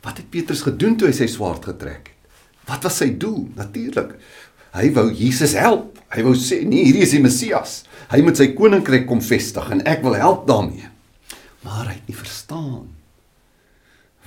Wat 0.00 0.16
het 0.16 0.30
Petrus 0.30 0.62
gedoen 0.62 0.96
toe 0.96 1.08
hy 1.08 1.14
sy 1.14 1.26
swaard 1.26 1.64
getrek 1.64 2.06
het? 2.06 2.16
Wat 2.66 2.82
was 2.82 2.96
sy 2.96 3.16
doel? 3.18 3.48
Natuurlik. 3.54 4.16
Hy 4.74 4.90
wou 4.92 5.12
Jesus 5.14 5.54
help. 5.58 5.98
Hy 6.14 6.22
wou 6.22 6.34
sê, 6.34 6.64
"Nee, 6.66 6.84
hierdie 6.84 7.02
is 7.02 7.10
die 7.10 7.20
Messias. 7.20 7.84
Hy 8.10 8.20
moet 8.22 8.36
sy 8.36 8.52
koninkryk 8.54 9.06
kom 9.06 9.20
vestig 9.20 9.70
en 9.70 9.86
ek 9.86 10.02
wil 10.02 10.14
help 10.14 10.46
daarmee." 10.46 10.88
Maar 11.62 11.86
hy 11.86 11.94
het 11.94 12.08
nie 12.08 12.16
verstaan 12.16 12.88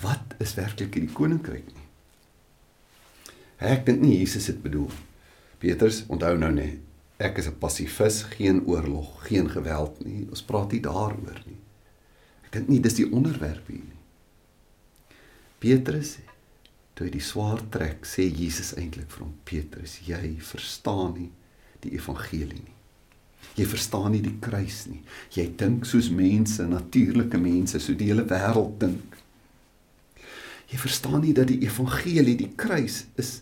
wat 0.01 0.35
is 0.39 0.53
werklik 0.55 0.93
hierdie 0.93 1.13
koninkryk 1.13 1.65
nie. 1.67 1.78
Ek 3.59 3.85
dink 3.85 4.01
nie 4.01 4.17
Jesus 4.19 4.47
het 4.47 4.61
bedoel. 4.63 4.91
Petrus, 5.59 6.05
onthou 6.07 6.37
nou 6.39 6.51
net, 6.55 6.79
ek 7.19 7.37
is 7.37 7.47
'n 7.47 7.59
pasifis, 7.59 8.23
geen 8.23 8.63
oorlog, 8.65 9.27
geen 9.27 9.49
geweld 9.49 10.05
nie. 10.05 10.27
Ons 10.29 10.41
praat 10.41 10.71
nie 10.71 10.81
daaroor 10.81 11.41
nie. 11.45 11.59
Ek 12.45 12.51
dink 12.51 12.67
nie 12.69 12.79
dis 12.79 12.93
die 12.93 13.11
onderwerp 13.11 13.67
hier 13.67 13.83
nie. 13.83 13.99
Petrus 15.59 16.17
toe 16.95 17.07
hy 17.07 17.11
die 17.11 17.23
swaard 17.23 17.71
trek, 17.71 18.05
sê 18.05 18.27
Jesus 18.27 18.73
eintlik 18.75 19.11
vir 19.11 19.23
hom: 19.23 19.35
"Petrus, 19.43 19.99
jy 20.05 20.37
verstaan 20.39 21.13
nie 21.13 21.31
die 21.83 21.95
evangelie 21.95 22.59
nie. 22.59 22.75
Jy 23.55 23.65
verstaan 23.71 24.11
nie 24.11 24.21
die 24.23 24.35
kruis 24.43 24.85
nie. 24.89 25.01
Jy 25.35 25.45
dink 25.59 25.87
soos 25.87 26.09
mense, 26.13 26.63
natuurlike 26.67 27.39
mense, 27.39 27.79
so 27.79 27.95
die 27.97 28.09
hele 28.11 28.25
wêreld 28.27 28.77
dink. 28.81 29.17
Jy 30.69 30.77
verstaan 30.77 31.23
nie 31.25 31.33
dat 31.33 31.49
die 31.49 31.61
evangelie, 31.65 32.35
die 32.37 32.51
kruis 32.59 33.05
is 33.19 33.39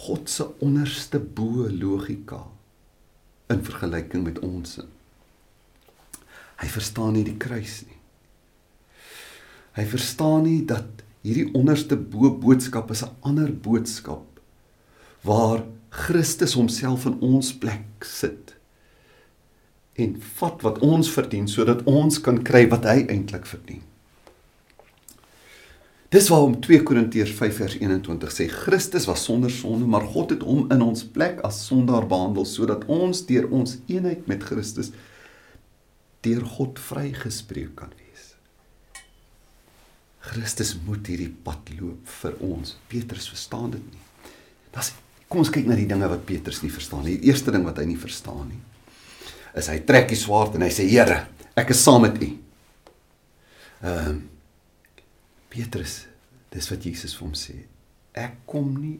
God 0.00 0.30
se 0.30 0.46
onderste 0.64 1.20
bo 1.20 1.66
logika 1.68 2.40
in 3.52 3.64
vergelyking 3.66 4.24
met 4.24 4.38
ons. 4.46 4.78
Hy 6.60 6.68
verstaan 6.72 7.16
nie 7.16 7.24
die 7.26 7.36
kruis 7.40 7.82
nie. 7.88 7.98
Hy 9.76 9.84
verstaan 9.90 10.46
nie 10.46 10.60
dat 10.68 11.04
hierdie 11.24 11.50
onderste 11.56 11.98
bo 12.00 12.30
boodskap 12.32 12.90
is 12.90 13.02
'n 13.04 13.12
ander 13.20 13.52
boodskap 13.52 14.40
waar 15.22 15.64
Christus 15.90 16.54
homself 16.54 17.04
in 17.06 17.20
ons 17.20 17.52
plek 17.52 18.04
sit 18.04 18.56
en 19.94 20.16
vat 20.38 20.62
wat 20.62 20.78
ons 20.78 21.10
verdien 21.10 21.48
sodat 21.48 21.84
ons 21.84 22.20
kan 22.20 22.42
kry 22.42 22.68
wat 22.68 22.84
hy 22.84 23.04
eintlik 23.08 23.46
verdien. 23.46 23.82
Dis 26.10 26.26
waarom 26.32 26.56
2 26.58 26.82
Korintiërs 26.82 27.30
5 27.38 27.58
vers 27.62 27.76
21 27.78 28.32
sê 28.34 28.48
Christus 28.50 29.06
was 29.06 29.22
sonder 29.28 29.52
sonde, 29.54 29.86
maar 29.86 30.08
God 30.10 30.34
het 30.34 30.42
hom 30.42 30.64
in 30.74 30.82
ons 30.82 31.04
plek 31.06 31.38
as 31.46 31.60
sondaar 31.68 32.08
behandel 32.10 32.48
sodat 32.50 32.82
ons 32.90 33.22
deur 33.28 33.46
ons 33.54 33.76
eenheid 33.86 34.26
met 34.30 34.42
Christus 34.42 34.90
deur 36.26 36.42
God 36.56 36.80
vrygespreek 36.82 37.76
kan 37.78 37.92
wees. 37.94 38.32
Christus 40.32 40.74
moet 40.86 41.06
hierdie 41.06 41.30
pad 41.30 41.70
loop 41.78 42.10
vir 42.18 42.34
ons. 42.44 42.74
Petrus 42.90 43.30
verstaan 43.30 43.70
dit 43.76 43.86
nie. 43.94 44.34
Das 44.74 44.90
kom 45.30 45.44
ons 45.44 45.54
kyk 45.54 45.70
na 45.70 45.78
die 45.78 45.88
dinge 45.88 46.10
wat 46.10 46.26
Petrus 46.26 46.60
nie 46.64 46.74
verstaan 46.74 47.06
nie. 47.06 47.20
Die 47.22 47.30
eerste 47.30 47.54
ding 47.54 47.62
wat 47.64 47.78
hy 47.78 47.86
nie 47.86 48.00
verstaan 48.00 48.50
nie 48.50 48.60
is 49.56 49.70
hy 49.70 49.80
trek 49.86 50.10
die 50.10 50.18
swaard 50.18 50.54
en 50.56 50.64
hy 50.66 50.70
sê 50.74 50.86
Here, 50.86 51.24
ek 51.58 51.72
is 51.74 51.80
saam 51.82 52.04
met 52.06 52.18
U. 52.18 52.28
Ehm 53.86 54.10
uh, 54.10 54.18
Petrus, 55.50 56.04
dis 56.54 56.68
wat 56.70 56.84
Jesus 56.86 57.16
vir 57.18 57.26
hom 57.26 57.34
sê. 57.38 57.56
Ek 58.14 58.38
kom 58.50 58.70
nie 58.78 58.98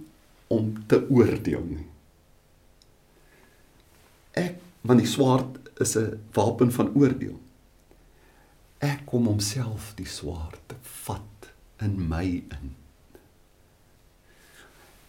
om 0.50 0.72
te 0.90 0.98
oordeel 1.06 1.62
nie. 1.66 1.86
Ek 4.38 4.58
want 4.86 5.02
die 5.02 5.10
swaard 5.10 5.58
is 5.80 5.96
'n 5.96 6.18
wapen 6.34 6.72
van 6.72 6.94
oordeel. 6.94 7.38
Ek 8.80 9.06
kom 9.06 9.26
homself 9.26 9.92
die 9.96 10.08
swaard 10.08 10.60
te 10.66 10.76
vat 11.04 11.50
in 11.80 12.08
my 12.08 12.42
in. 12.48 12.74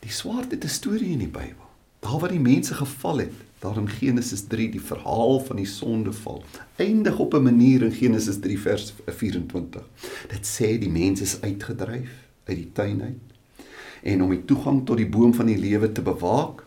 Die 0.01 0.11
swaard 0.11 0.51
het 0.51 0.63
'n 0.63 0.69
storie 0.69 1.13
in 1.13 1.25
die 1.25 1.27
Bybel. 1.39 1.69
Daar 1.99 2.19
waar 2.19 2.31
die 2.31 2.39
mense 2.39 2.73
geval 2.73 3.17
het, 3.17 3.37
daar 3.61 3.77
in 3.77 3.89
Genesis 3.89 4.47
3 4.49 4.71
die 4.73 4.81
verhaal 4.81 5.39
van 5.45 5.59
die 5.61 5.69
sondeval, 5.69 6.41
eindig 6.81 7.19
op 7.19 7.33
'n 7.33 7.43
manier 7.43 7.83
in 7.83 7.91
Genesis 7.91 8.39
3 8.39 8.59
vers 8.59 8.93
24. 9.05 9.85
Dit 10.27 10.47
sê 10.47 10.77
die 10.79 10.89
mense 10.89 11.23
is 11.23 11.41
uitgedryf 11.41 12.09
uit 12.43 12.57
die 12.57 12.71
tuin 12.73 13.01
uit. 13.01 13.27
En 14.03 14.23
om 14.23 14.29
die 14.29 14.45
toegang 14.45 14.85
tot 14.85 14.97
die 14.97 15.09
boom 15.09 15.33
van 15.33 15.45
die 15.45 15.57
lewe 15.57 15.91
te 15.91 16.01
bewaak, 16.01 16.65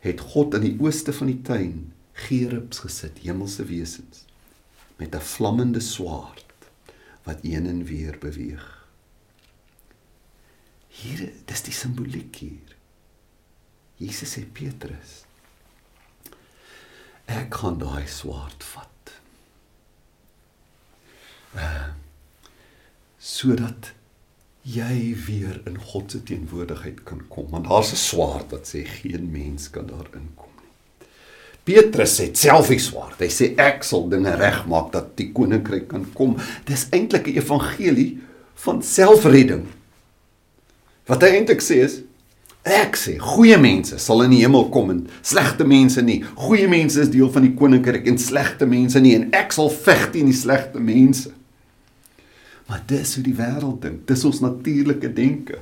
het 0.00 0.20
God 0.20 0.54
in 0.54 0.60
die 0.60 0.76
ooste 0.78 1.12
van 1.12 1.26
die 1.26 1.42
tuin 1.42 1.92
gerubs 2.12 2.78
gesit, 2.78 3.18
hemelse 3.18 3.64
wesens 3.64 4.24
met 4.96 5.14
'n 5.14 5.20
vlammende 5.20 5.80
swaard 5.80 6.54
wat 7.22 7.38
een 7.42 7.66
en 7.66 7.84
weer 7.84 8.16
beweeg. 8.18 8.86
Hier, 10.88 11.32
dis 11.44 11.62
die 11.62 11.72
simboliek 11.72 12.36
hier. 12.36 12.76
Jesus 13.96 14.36
sê 14.36 14.44
Petrus, 14.52 15.24
ek 17.26 17.54
gaan 17.54 17.78
daai 17.78 18.06
swaard 18.06 18.64
vat. 18.74 19.14
Uh 21.54 21.86
sodat 23.26 23.90
jy 24.62 25.16
weer 25.26 25.56
in 25.66 25.78
God 25.82 26.12
se 26.14 26.20
teenwoordigheid 26.22 27.00
kan 27.08 27.24
kom, 27.28 27.48
want 27.50 27.66
daar's 27.66 27.90
'n 27.92 27.98
swaard 27.98 28.50
wat 28.50 28.68
sê 28.70 28.84
geen 28.86 29.30
mens 29.32 29.70
kan 29.70 29.86
daarin 29.86 30.30
kom. 30.36 30.52
Petrus 31.66 32.18
het 32.18 32.38
self 32.38 32.68
die 32.68 32.78
swaard. 32.78 33.18
Hy 33.18 33.26
sê 33.26 33.54
ek 33.58 33.82
sal 33.82 34.08
dinge 34.08 34.30
regmaak 34.38 34.92
dat 34.92 35.16
die 35.18 35.32
koninkryk 35.32 35.88
kan 35.88 36.04
kom. 36.14 36.36
Dis 36.64 36.86
eintlik 36.90 37.26
'n 37.26 37.38
evangelie 37.42 38.20
van 38.54 38.82
selfredding. 38.82 39.66
Wat 41.06 41.22
hy 41.22 41.28
eintlik 41.28 41.60
sê 41.60 41.82
is 41.82 42.02
Ek 42.66 42.96
sê 42.98 43.14
goeie 43.22 43.54
mense 43.62 43.94
sal 44.02 44.24
in 44.24 44.32
die 44.34 44.40
hemel 44.42 44.64
kom 44.74 44.90
en 44.90 45.04
slegte 45.22 45.62
mense 45.68 46.02
nie. 46.02 46.18
Goeie 46.34 46.66
mense 46.68 47.04
is 47.04 47.12
deel 47.12 47.30
van 47.30 47.46
die 47.46 47.54
koninkryk 47.54 48.08
en 48.10 48.18
slegte 48.18 48.66
mense 48.66 48.98
nie 49.00 49.14
en 49.14 49.28
ek 49.38 49.54
sal 49.54 49.70
veg 49.70 50.08
teen 50.16 50.26
die 50.26 50.34
slegte 50.34 50.82
mense. 50.82 51.30
Maar 52.66 52.82
dis 52.90 53.14
hoe 53.14 53.22
die 53.22 53.36
wêreld 53.38 53.78
dink. 53.84 54.02
Dis 54.10 54.24
ons 54.26 54.42
natuurlike 54.42 55.12
denke. 55.14 55.60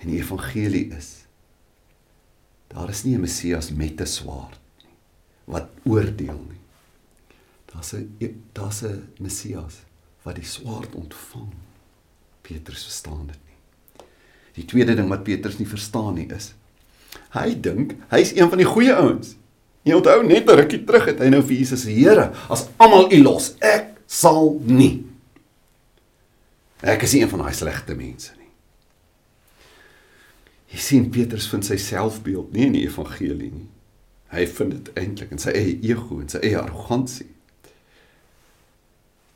En 0.00 0.12
die 0.12 0.20
evangelie 0.20 0.90
is 0.96 1.16
daar 2.70 2.90
is 2.92 3.02
nie 3.02 3.16
'n 3.16 3.20
Messias 3.20 3.70
met 3.70 4.00
'n 4.00 4.06
swaard 4.06 4.60
nie 4.84 4.94
wat 5.46 5.68
oordeel 5.84 6.44
nie. 6.48 6.62
Daar's 7.72 7.94
'n 7.94 8.42
daar's 8.52 8.82
'n 8.82 9.08
Messias 9.18 9.80
wat 10.22 10.34
die 10.34 10.44
swaard 10.44 10.94
ontvang. 10.94 11.52
Petrus 12.42 12.84
verstaan 12.84 13.26
dit 13.26 13.40
nie. 13.44 13.49
Die 14.54 14.64
tweede 14.64 14.94
ding 14.94 15.08
wat 15.08 15.24
Petrus 15.24 15.58
nie 15.58 15.68
verstaan 15.68 16.14
nie 16.14 16.28
is 16.34 16.54
hy 17.34 17.54
dink 17.62 17.94
hy's 18.10 18.32
een 18.34 18.50
van 18.50 18.58
die 18.58 18.66
goeie 18.66 18.94
ouens. 18.94 19.36
Jy 19.86 19.96
onthou 19.96 20.22
net 20.26 20.50
'n 20.50 20.58
rukkie 20.58 20.84
terug 20.84 21.06
het 21.06 21.18
hy 21.18 21.28
nou 21.30 21.42
vir 21.42 21.56
Jesus 21.56 21.82
se 21.82 21.90
Here 21.90 22.32
as 22.48 22.68
almal 22.76 23.12
u 23.12 23.22
los, 23.22 23.54
ek 23.60 23.96
sal 24.06 24.60
nie. 24.64 25.04
Ek 26.82 27.02
is 27.02 27.12
nie 27.12 27.22
een 27.22 27.28
van 27.28 27.44
daai 27.44 27.54
slegte 27.54 27.94
mense 27.94 28.32
nie. 28.38 28.50
Jy 30.72 30.78
sien 30.78 31.10
Petrus 31.10 31.48
vind 31.48 31.64
sy 31.64 31.76
selfbeeld 31.76 32.52
nie 32.52 32.66
in 32.66 32.72
die 32.72 32.86
evangelie 32.86 33.50
nie. 33.50 33.68
Hy 34.30 34.46
vind 34.46 34.70
dit 34.70 34.90
eintlik 34.94 35.30
in 35.30 35.38
sy 35.38 35.50
eie 35.50 35.78
ego 35.82 36.20
en 36.20 36.28
sy 36.28 36.38
eie 36.38 36.58
arrogansie. 36.58 37.26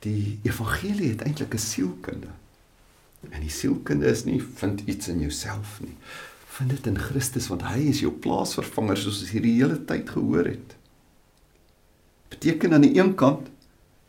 Die 0.00 0.38
evangelie 0.44 1.10
het 1.10 1.22
eintlik 1.22 1.54
'n 1.54 1.58
sielkunde. 1.58 2.30
En 3.30 3.40
die 3.40 3.52
sielkunde 3.52 4.06
is 4.10 4.24
nie 4.24 4.40
vind 4.60 4.82
iets 4.86 5.08
in 5.08 5.20
jouself 5.20 5.78
nie. 5.80 5.96
Vind 6.58 6.70
dit 6.70 6.86
in 6.86 6.98
Christus 6.98 7.48
want 7.48 7.62
hy 7.62 7.88
is 7.90 8.02
jou 8.04 8.12
plaasvervanger 8.12 9.00
soos 9.00 9.22
ons 9.24 9.32
hierdie 9.34 9.56
hele 9.58 9.80
tyd 9.88 10.10
gehoor 10.10 10.50
het. 10.52 10.76
Beteken 12.34 12.74
aan 12.74 12.86
die 12.86 12.96
een 12.98 13.14
kant 13.14 13.50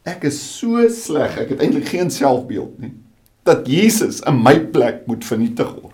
ek 0.05 0.27
is 0.29 0.37
so 0.37 0.83
sleg, 0.93 1.39
ek 1.41 1.55
het 1.55 1.63
eintlik 1.65 1.87
geen 1.89 2.11
selfbeeld 2.13 2.77
nie 2.83 2.93
dat 3.45 3.67
Jesus 3.69 4.23
in 4.25 4.39
my 4.41 4.57
plek 4.73 5.03
moet 5.05 5.25
vernietig 5.25 5.69
word. 5.77 5.93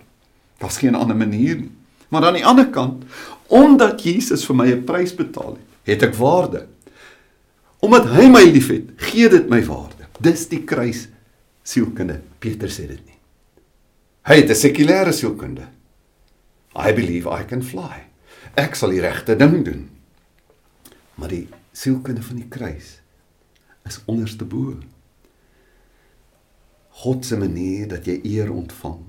Daar's 0.62 0.80
geen 0.80 0.96
ander 0.96 1.16
manier 1.16 1.58
nie. 1.60 1.70
Maar 2.08 2.28
aan 2.28 2.38
die 2.38 2.46
ander 2.46 2.68
kant, 2.72 3.04
omdat 3.52 4.00
Jesus 4.04 4.44
vir 4.48 4.56
my 4.56 4.68
'n 4.72 4.84
prys 4.84 5.12
betaal 5.14 5.56
het, 5.56 5.68
het 5.84 6.02
ek 6.02 6.14
waarde. 6.14 6.66
Omdat 7.80 8.08
hy 8.08 8.28
my 8.28 8.44
liefhet, 8.44 8.88
gee 8.96 9.28
dit 9.28 9.48
my 9.48 9.64
waarde. 9.64 10.08
Dis 10.20 10.48
die 10.48 10.62
kruis 10.64 11.08
sielkunde. 11.62 12.20
Petrus 12.38 12.78
sê 12.78 12.86
dit 12.86 13.00
nie. 13.04 13.11
Hy 14.22 14.36
het 14.36 14.50
'n 14.50 14.54
sekulêre 14.54 15.12
sielkunde. 15.12 15.68
I 16.76 16.92
believe 16.92 17.28
I 17.28 17.44
can 17.44 17.62
fly. 17.62 18.06
Ek 18.54 18.74
sal 18.74 18.90
die 18.90 19.00
regte 19.00 19.36
ding 19.36 19.64
doen. 19.64 19.90
Maar 21.14 21.28
die 21.28 21.48
sielkunde 21.72 22.22
van 22.22 22.36
die 22.36 22.48
kruis 22.48 23.00
is 23.84 24.00
onderste 24.04 24.44
bo. 24.44 24.78
God 26.88 27.26
se 27.26 27.36
manier 27.36 27.88
dat 27.88 28.04
jy 28.04 28.20
eer 28.22 28.52
ontvang 28.52 29.04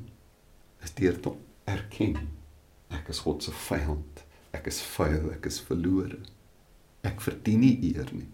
is 0.84 0.94
deur 0.94 1.20
te 1.20 1.32
erken 1.64 2.18
ek 2.94 3.10
is 3.10 3.24
God 3.26 3.44
se 3.44 3.54
vyand. 3.68 4.24
Ek 4.54 4.70
is 4.70 4.80
vuil, 4.94 5.32
ek 5.34 5.48
is 5.50 5.60
verlore. 5.66 6.20
Ek 7.04 7.22
verdien 7.26 7.64
nie 7.64 7.76
eer 7.92 8.08
nie. 8.14 8.30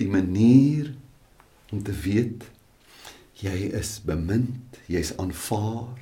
Die 0.00 0.08
manier 0.10 0.90
om 1.70 1.82
te 1.84 1.94
weet 2.04 2.48
jy 3.44 3.68
is 3.76 3.98
bemind, 4.04 4.80
jy's 4.88 5.12
aanvaar 5.20 6.00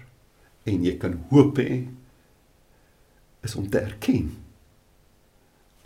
en 0.68 0.84
jy 0.86 0.94
kan 1.02 1.18
hoop 1.32 1.58
hê 1.58 1.82
is 3.42 3.56
om 3.58 3.66
te 3.66 3.82
erken 3.82 4.30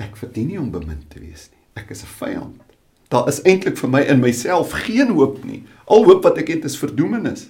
ek 0.03 0.17
verdien 0.21 0.51
nie 0.51 0.61
om 0.61 0.71
bemind 0.73 1.09
te 1.13 1.21
wees 1.23 1.49
nie. 1.51 1.63
Ek 1.77 1.91
is 1.91 2.03
'n 2.03 2.13
vyand. 2.21 2.61
Daar 3.09 3.29
is 3.29 3.43
eintlik 3.43 3.77
vir 3.77 3.91
my 3.91 4.01
in 4.01 4.21
myself 4.21 4.73
geen 4.73 5.11
hoop 5.15 5.45
nie. 5.45 5.63
Al 5.87 6.05
hoop 6.05 6.23
wat 6.23 6.39
ek 6.39 6.49
het 6.49 6.65
is 6.65 6.77
verdoemenis. 6.77 7.49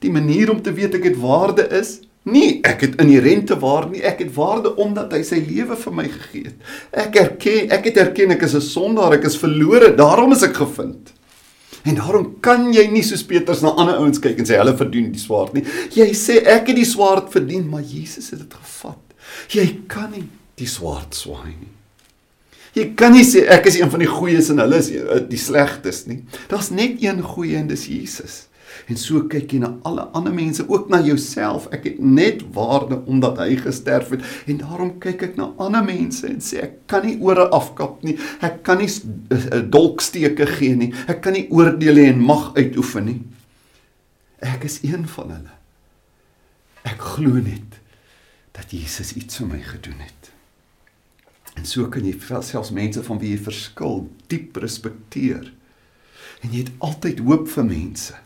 Die 0.00 0.10
manier 0.10 0.50
om 0.50 0.62
te 0.62 0.72
weet 0.72 0.94
ek 0.94 1.04
het 1.04 1.16
waarde 1.16 1.68
is 1.68 2.00
nie 2.24 2.60
ek 2.64 2.80
het 2.80 3.00
inherente 3.00 3.58
waarde 3.58 3.90
nie. 3.90 4.02
Ek 4.02 4.18
het 4.18 4.34
waarde 4.34 4.76
omdat 4.76 5.12
hy 5.12 5.22
sy 5.22 5.36
lewe 5.36 5.76
vir 5.76 5.92
my 5.92 6.08
gegee 6.08 6.44
het. 6.44 6.58
Ek 6.92 7.16
erken 7.16 7.70
ek 7.70 7.84
het 7.84 7.96
erken 7.96 8.30
ek 8.30 8.42
is 8.42 8.54
'n 8.54 8.60
sondaar, 8.60 9.12
ek 9.12 9.24
is 9.24 9.36
verlore, 9.36 9.94
daarom 9.94 10.32
is 10.32 10.42
ek 10.42 10.54
gevind. 10.54 11.12
En 11.82 11.98
daarom 11.98 12.28
kan 12.44 12.68
jy 12.74 12.84
nie 12.92 13.02
soos 13.06 13.24
Petrus 13.26 13.62
na 13.64 13.72
ander 13.74 13.98
ouens 13.98 14.20
kyk 14.22 14.38
en 14.38 14.46
sê 14.46 14.58
hulle 14.60 14.74
verdien 14.78 15.10
die 15.10 15.22
swaard 15.22 15.56
nie. 15.56 15.64
Jy 15.94 16.08
sê 16.18 16.38
ek 16.54 16.70
het 16.70 16.78
die 16.78 16.86
swaard 16.86 17.32
verdien, 17.34 17.64
maar 17.68 17.82
Jesus 17.82 18.30
het 18.30 18.44
dit 18.44 18.54
gevat. 18.54 19.16
Jy 19.50 19.66
kan 19.90 20.12
nie 20.14 20.28
die 20.60 20.68
swaard 20.70 21.16
swaai 21.16 21.50
nie. 21.50 21.72
Jy 22.76 22.86
kan 22.96 23.12
nie 23.12 23.24
sê 23.28 23.42
ek 23.52 23.66
is 23.68 23.76
een 23.80 23.90
van 23.92 24.00
die 24.00 24.08
goeies 24.08 24.48
en 24.52 24.62
hulle 24.62 24.78
is 24.80 24.88
eh, 24.96 25.20
die 25.28 25.40
slegtes 25.40 26.06
nie. 26.08 26.22
Daar's 26.48 26.70
net 26.72 27.02
een 27.02 27.20
goeie 27.34 27.58
en 27.58 27.68
dis 27.68 27.84
Jesus. 27.90 28.46
En 28.90 28.98
so 28.98 29.22
kyk 29.30 29.54
jy 29.54 29.60
na 29.62 29.70
alle 29.88 30.04
ander 30.16 30.34
mense, 30.34 30.64
ook 30.68 30.88
na 30.92 31.00
jouself. 31.04 31.68
Ek 31.74 31.86
het 31.88 31.98
net 32.02 32.42
waarde 32.54 33.00
omdat 33.10 33.40
hy 33.42 33.56
gesterf 33.60 34.12
het 34.14 34.24
en 34.50 34.60
daarom 34.62 34.94
kyk 35.02 35.26
ek 35.28 35.38
na 35.40 35.50
ander 35.62 35.84
mense 35.86 36.26
en 36.28 36.40
sê 36.44 36.62
ek 36.66 36.78
kan 36.90 37.06
nie 37.06 37.18
ore 37.22 37.48
afkap 37.54 38.02
nie. 38.06 38.16
Ek 38.44 38.62
kan 38.66 38.82
nie 38.82 38.90
eh, 38.90 39.60
dolksteke 39.62 40.48
gee 40.56 40.78
nie. 40.78 40.92
Ek 41.06 41.22
kan 41.24 41.36
nie 41.36 41.46
oordeel 41.52 42.02
en 42.06 42.24
mag 42.24 42.50
uitoefen 42.58 43.08
nie. 43.10 43.20
Ek 44.42 44.66
is 44.66 44.80
een 44.82 45.06
van 45.14 45.36
hulle. 45.36 45.56
Ek 46.88 47.02
glo 47.14 47.38
net 47.38 47.78
dat 48.52 48.74
Jesus 48.74 49.14
iets 49.16 49.38
vir 49.40 49.52
my 49.54 49.62
gedoen 49.64 50.00
het. 50.02 50.32
En 51.56 51.66
so 51.68 51.86
kan 51.92 52.04
jy 52.06 52.16
selfs 52.42 52.72
mense 52.74 53.02
van 53.04 53.20
wie 53.20 53.34
jy 53.34 53.40
verskil 53.44 54.06
diep 54.32 54.56
respekteer. 54.60 55.52
En 56.42 56.50
jy 56.50 56.64
het 56.64 56.72
altyd 56.82 57.22
hoop 57.22 57.48
vir 57.52 57.66
mense. 57.68 58.16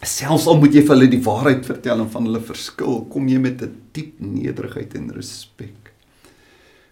Selfs 0.00 0.46
al 0.48 0.56
moet 0.56 0.72
jy 0.72 0.80
vir 0.80 0.94
hulle 0.94 1.10
die 1.12 1.20
waarheid 1.24 1.66
vertel 1.68 2.00
en 2.00 2.08
van 2.12 2.24
hulle 2.24 2.40
verskil, 2.40 3.02
kom 3.12 3.28
jy 3.28 3.38
met 3.38 3.62
'n 3.62 3.74
diep 3.92 4.20
nederigheid 4.20 4.94
en 4.94 5.12
respek. 5.12 5.92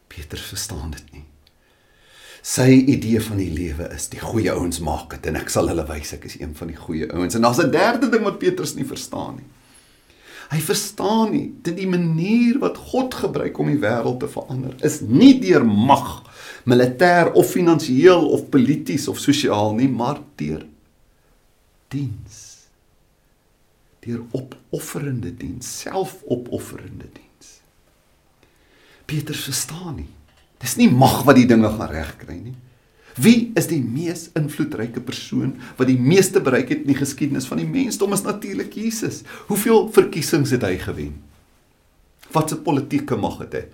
Petrus 0.09 0.45
verstaan 0.53 0.91
dit 0.91 1.13
nie. 1.13 1.25
Sy 2.43 2.85
idee 2.87 3.21
van 3.21 3.37
die 3.37 3.51
lewe 3.51 3.89
is 3.95 4.09
die 4.09 4.21
goeie 4.21 4.53
ouens 4.53 4.79
maak 4.81 5.11
dit 5.11 5.27
en 5.27 5.37
ek 5.37 5.49
sal 5.49 5.69
hulle 5.69 5.87
wys 5.89 6.13
ek 6.13 6.25
is 6.25 6.41
een 6.41 6.55
van 6.55 6.69
die 6.69 6.77
goeie 6.77 7.09
ouens. 7.13 7.35
En 7.35 7.43
daar's 7.43 7.61
'n 7.61 7.71
derde 7.71 8.09
ding 8.09 8.25
wat 8.25 8.39
Petrus 8.39 8.75
nie 8.75 8.85
verstaan 8.85 9.37
nie. 9.37 9.49
Hy 10.51 10.61
verstaan 10.61 11.33
nie 11.33 11.53
dat 11.63 11.77
die 11.77 11.89
manier 11.89 12.59
wat 12.59 12.77
God 12.77 13.15
gebruik 13.15 13.59
om 13.59 13.67
die 13.67 13.81
wêreld 13.81 14.21
te 14.21 14.29
verander 14.29 14.75
is 14.83 15.01
nie 15.01 15.39
deur 15.41 15.65
mag, 15.65 16.25
militêr 16.65 17.33
of 17.33 17.51
finansiëel 17.51 18.29
of 18.29 18.49
polities 18.51 19.09
of 19.09 19.19
sosiaal 19.19 19.75
nie, 19.75 19.89
maar 19.89 20.21
deur 20.37 20.67
diens 21.89 22.48
deur 24.09 24.25
opofferende 24.33 25.33
diens, 25.37 25.69
selfopofferende 25.85 27.09
diens. 27.13 27.59
Petrus 29.09 29.45
verstaan 29.49 30.01
nie. 30.01 30.09
Dis 30.63 30.77
nie 30.81 30.89
mag 30.91 31.23
wat 31.27 31.39
die 31.39 31.47
dinge 31.49 31.71
gaan 31.71 31.93
regkry 31.93 32.39
nie. 32.41 32.57
Wie 33.19 33.51
is 33.59 33.67
die 33.71 33.81
mees 33.83 34.29
invloedryke 34.39 35.03
persoon 35.03 35.57
wat 35.79 35.89
die 35.91 35.99
meeste 35.99 36.43
bereik 36.45 36.71
het 36.71 36.85
in 36.85 36.93
die 36.93 36.99
geskiedenis 36.99 37.49
van 37.51 37.63
die 37.63 37.69
mensdom? 37.69 38.15
Is 38.15 38.23
natuurlik 38.27 38.77
Jesus. 38.79 39.25
Hoeveel 39.51 39.89
verkiesings 39.95 40.55
het 40.55 40.67
hy 40.67 40.77
gewen? 40.83 41.17
Wat 42.35 42.53
'n 42.53 42.63
politieke 42.63 43.17
mag 43.17 43.39
het 43.39 43.53
hy? 43.53 43.65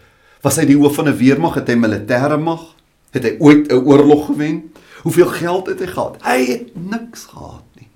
Was 0.40 0.56
hy 0.56 0.64
die 0.64 0.78
hoof 0.78 0.94
van 0.94 1.08
'n 1.08 1.16
weermag? 1.16 1.54
Het 1.54 1.68
hy 1.68 1.74
militêre 1.74 2.38
mag? 2.38 2.74
Het 3.10 3.22
hy 3.22 3.36
ooit 3.38 3.68
'n 3.68 3.84
oorlog 3.84 4.26
gewen? 4.26 4.72
Hoeveel 5.02 5.26
geld 5.26 5.66
het 5.66 5.80
hy 5.80 5.86
gehad? 5.86 6.16
Hy 6.22 6.44
het 6.44 6.76
niks 6.76 7.24
gehad 7.24 7.64
nie. 7.76 7.88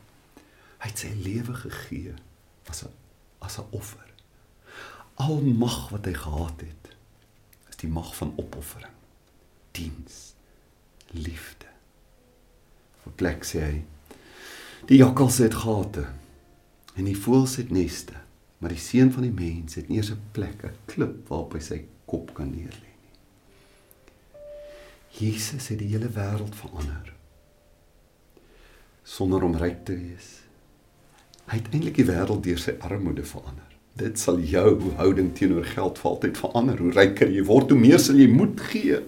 Hy 0.79 0.89
het 0.89 0.99
sy 0.99 1.13
lewe 1.23 1.55
gegee 1.55 2.15
as 2.69 2.85
'n 2.85 2.93
as 3.39 3.59
'n 3.59 3.67
offer. 3.71 4.07
Al 5.15 5.41
mag 5.41 5.89
wat 5.89 6.05
hy 6.05 6.15
gehad 6.15 6.61
het, 6.61 6.97
is 7.69 7.77
die 7.77 7.89
mag 7.91 8.17
van 8.17 8.33
opoffering, 8.37 8.95
diens, 9.71 10.35
liefde. 11.11 11.67
Op 13.03 13.17
plek 13.17 13.45
sê 13.45 13.61
hy: 13.61 13.85
Die 14.87 14.99
jakkals 14.99 15.39
het 15.39 15.55
gate 15.55 16.07
en 16.95 17.05
die 17.05 17.19
voëls 17.19 17.57
het 17.57 17.71
neste, 17.71 18.15
maar 18.59 18.71
die 18.71 18.83
seun 18.83 19.13
van 19.13 19.23
die 19.23 19.35
mens 19.35 19.75
het 19.75 19.89
nie 19.89 19.97
eens 19.97 20.11
'n 20.11 20.23
plek, 20.33 20.65
'n 20.65 20.77
klip 20.87 21.29
waarop 21.29 21.53
hy 21.53 21.61
sy 21.61 21.85
kop 22.05 22.35
kan 22.35 22.51
neerlê 22.51 22.93
nie. 23.03 23.09
Jesus 25.19 25.69
het 25.69 25.79
die 25.79 25.89
hele 25.89 26.09
wêreld 26.09 26.55
verander 26.55 27.15
sonder 29.09 29.43
om 29.43 29.57
ryk 29.57 29.85
te 29.85 29.97
wees 29.97 30.48
Hy 31.49 31.57
het 31.57 31.69
eintlik 31.73 31.97
die 31.97 32.09
wêreld 32.09 32.45
deur 32.45 32.61
sy 32.61 32.75
armoede 32.85 33.25
verander. 33.25 33.65
Dit 33.99 34.21
sal 34.21 34.39
jou 34.45 34.93
houding 34.99 35.33
teenoor 35.35 35.65
geld 35.65 35.99
vir 35.99 36.11
altyd 36.11 36.39
verander. 36.39 36.83
Hoe 36.83 36.93
ryker 36.95 37.31
jy 37.33 37.45
word, 37.49 37.73
hoe 37.73 37.81
meer 37.81 38.03
sal 38.03 38.21
jy 38.21 38.29
moed 38.31 38.61
gee. 38.71 39.01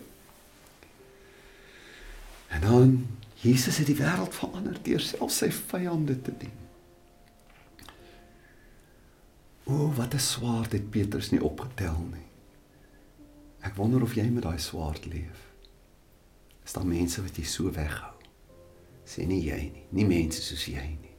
En 2.50 2.64
dan 2.64 2.96
Jesus 3.40 3.78
het 3.80 3.88
die 3.88 3.98
wêreld 4.00 4.34
verander 4.36 4.80
deur 4.84 5.04
self 5.04 5.32
sy 5.32 5.50
vyande 5.52 6.16
te 6.24 6.32
dien. 6.42 6.56
O, 9.64 9.92
wat 9.96 10.14
'n 10.14 10.18
swaard 10.18 10.72
het 10.72 10.90
Petrus 10.90 11.30
nie 11.30 11.42
opgetel 11.42 12.00
nie. 12.12 12.26
Ek 13.60 13.76
wonder 13.76 14.02
of 14.02 14.14
jy 14.14 14.24
met 14.30 14.42
daai 14.42 14.58
swaard 14.58 15.06
leef. 15.06 15.46
Is 16.64 16.72
daar 16.72 16.86
mense 16.86 17.22
wat 17.22 17.36
jy 17.36 17.44
so 17.44 17.70
weghou? 17.70 18.16
Sê 19.06 19.26
nie 19.26 19.42
jy 19.44 19.60
nie, 19.72 19.84
nie 19.90 20.06
mense 20.06 20.42
soos 20.42 20.64
jy 20.64 20.86
nie. 21.00 21.09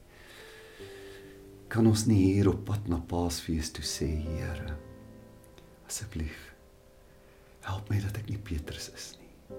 Kan 1.72 1.86
ons 1.88 2.04
nie 2.04 2.34
hier 2.34 2.50
op 2.50 2.66
pad 2.68 2.88
na 2.92 2.98
Paasfees 3.00 3.70
toe 3.72 3.84
sê, 3.86 4.10
Here, 4.28 4.74
asseblief 5.88 6.52
help 7.62 7.88
my 7.90 8.00
dat 8.02 8.18
ek 8.18 8.28
nie 8.30 8.40
Petrus 8.42 8.88
is 8.92 9.06
nie. 9.20 9.58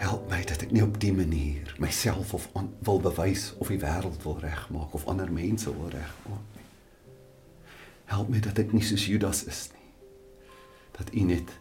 Help 0.00 0.24
my 0.32 0.40
dat 0.48 0.64
ek 0.64 0.72
nie 0.72 0.82
op 0.82 0.96
die 1.02 1.12
manier 1.12 1.74
myself 1.82 2.32
of 2.36 2.48
on, 2.56 2.70
wil 2.86 3.02
bewys 3.04 3.50
of 3.60 3.68
die 3.68 3.80
wêreld 3.82 4.22
wil 4.24 4.40
regmaak 4.40 4.96
of 4.96 5.06
ander 5.12 5.30
mense 5.32 5.68
wil 5.68 5.92
regmaak 5.92 6.56
nie. 6.56 6.68
Help 8.10 8.32
my 8.32 8.40
dat 8.42 8.58
ek 8.62 8.72
nie 8.74 8.84
soos 8.84 9.06
Judas 9.06 9.44
is 9.44 9.66
nie. 9.76 9.88
Dat 10.96 11.12
U 11.12 11.26
net 11.28 11.52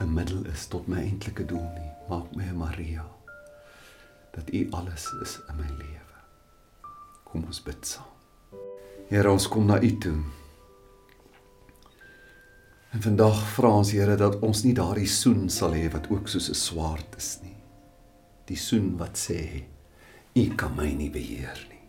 'n 0.00 0.12
middel 0.12 0.44
is 0.52 0.66
tot 0.68 0.86
my 0.86 1.00
eintlike 1.00 1.44
doel 1.48 1.68
nie. 1.80 1.92
Maak 2.08 2.36
my 2.36 2.44
'n 2.44 2.56
Maria. 2.56 3.06
Dat 4.36 4.52
U 4.52 4.66
alles 4.70 5.08
is 5.22 5.40
in 5.48 5.56
my 5.56 5.70
lewe. 5.80 5.95
Kom 7.36 7.50
ons 7.52 7.58
bid 7.60 7.82
saam. 7.84 8.12
Here, 9.10 9.28
ons 9.28 9.44
kom 9.52 9.66
na 9.68 9.76
U 9.76 9.88
toe. 10.00 10.14
En 12.96 13.02
vandag 13.04 13.42
vra 13.52 13.74
ons 13.76 13.90
Here 13.92 14.14
dat 14.16 14.38
ons 14.40 14.62
nie 14.64 14.72
daardie 14.78 15.10
soen 15.12 15.50
sal 15.52 15.76
hê 15.76 15.82
wat 15.92 16.08
ook 16.08 16.30
soos 16.32 16.48
'n 16.48 16.56
swaard 16.56 17.18
is 17.20 17.28
nie. 17.42 17.58
Die 18.48 18.56
soen 18.56 18.96
wat 18.96 19.20
sê 19.20 19.64
U 20.32 20.46
kan 20.56 20.72
my 20.76 20.88
nie 20.94 21.10
beheer 21.10 21.60
nie. 21.68 21.84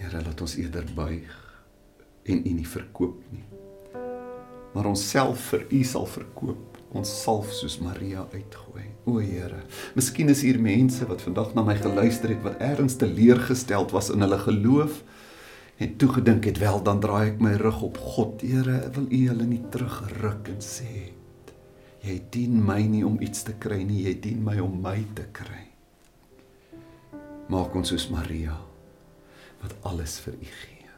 Here, 0.00 0.24
laat 0.24 0.40
ons 0.40 0.56
eerder 0.56 0.88
buig 0.96 1.60
en 2.24 2.38
U 2.38 2.52
nie 2.56 2.66
verkoop 2.66 3.20
nie. 3.30 3.44
Maar 4.72 4.86
ons 4.86 5.08
self 5.10 5.50
vir 5.50 5.66
U 5.70 5.84
sal 5.84 6.06
verkoop. 6.06 6.79
Ons 6.90 7.10
salf 7.22 7.52
soos 7.54 7.76
Maria 7.78 8.24
uitgooi. 8.32 8.88
O 9.06 9.20
Here, 9.22 9.62
miskien 9.94 10.30
is 10.32 10.42
hier 10.42 10.58
mense 10.58 11.06
wat 11.06 11.22
vandag 11.22 11.52
na 11.54 11.62
my 11.66 11.76
geluister 11.78 12.32
het 12.34 12.42
wat 12.42 12.58
ergens 12.58 12.98
teleurgesteld 12.98 13.94
was 13.94 14.10
in 14.10 14.24
hulle 14.26 14.38
geloof 14.42 15.02
en 15.80 15.94
toe 15.96 16.10
gedink 16.18 16.44
het 16.44 16.58
wel 16.60 16.82
dan 16.84 17.00
draai 17.00 17.30
ek 17.30 17.38
my 17.40 17.54
rug 17.62 17.80
op 17.86 18.00
God. 18.02 18.42
Here, 18.42 18.90
wil 18.96 19.06
U 19.06 19.20
hulle 19.30 19.46
nie 19.46 19.62
terugruk 19.70 20.50
en 20.50 20.60
sê 20.64 21.14
jy 22.00 22.16
dien 22.32 22.58
my 22.64 22.80
nie 22.88 23.04
om 23.06 23.20
iets 23.22 23.44
te 23.46 23.54
kry 23.60 23.82
nie, 23.84 24.06
jy 24.08 24.14
dien 24.24 24.44
my 24.44 24.56
om 24.64 24.78
my 24.82 24.98
te 25.14 25.28
kry. 25.36 25.66
Maak 27.50 27.74
ons 27.76 27.92
soos 27.92 28.08
Maria 28.10 28.56
wat 29.60 29.74
alles 29.86 30.18
vir 30.24 30.38
U 30.40 30.52
gee. 30.62 30.94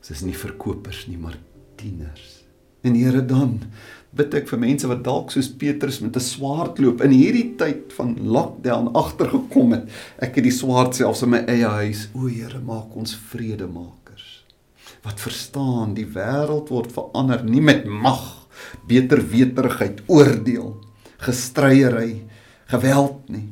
Ons 0.00 0.12
is 0.12 0.26
nie 0.26 0.36
verkopers 0.36 1.06
nie, 1.10 1.18
maar 1.18 1.38
dieners. 1.80 2.45
En 2.86 2.94
Here 2.94 3.24
dan 3.26 3.58
bid 4.16 4.32
ek 4.38 4.46
vir 4.48 4.60
mense 4.62 4.88
wat 4.88 5.02
dalk 5.04 5.32
soos 5.34 5.48
Petrus 5.60 5.98
met 6.00 6.16
'n 6.16 6.24
swaard 6.24 6.78
loop 6.78 7.02
in 7.04 7.12
hierdie 7.12 7.56
tyd 7.58 7.92
van 7.92 8.16
lockdown 8.16 8.88
agtergekom 8.94 9.72
het. 9.72 9.90
Ek 10.18 10.36
het 10.36 10.44
die 10.44 10.54
swaard 10.54 10.94
selfs 10.94 11.22
in 11.22 11.30
my 11.30 11.42
eie 11.44 11.66
huis. 11.66 12.08
O 12.14 12.28
Here, 12.28 12.60
maak 12.60 12.96
ons 12.96 13.14
vredemakers. 13.14 14.44
Wat 15.02 15.20
verstaan, 15.20 15.94
die 15.94 16.06
wêreld 16.06 16.70
word 16.70 16.92
verander 16.92 17.44
nie 17.44 17.60
met 17.60 17.84
mag, 17.84 18.48
beter 18.86 19.20
weterigheid, 19.20 20.00
oordeel, 20.06 20.80
gestryery, 21.18 22.24
geweld 22.66 23.28
nie, 23.28 23.48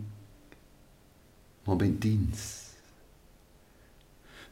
maar 1.66 1.76
met 1.76 2.00
diens. 2.00 2.70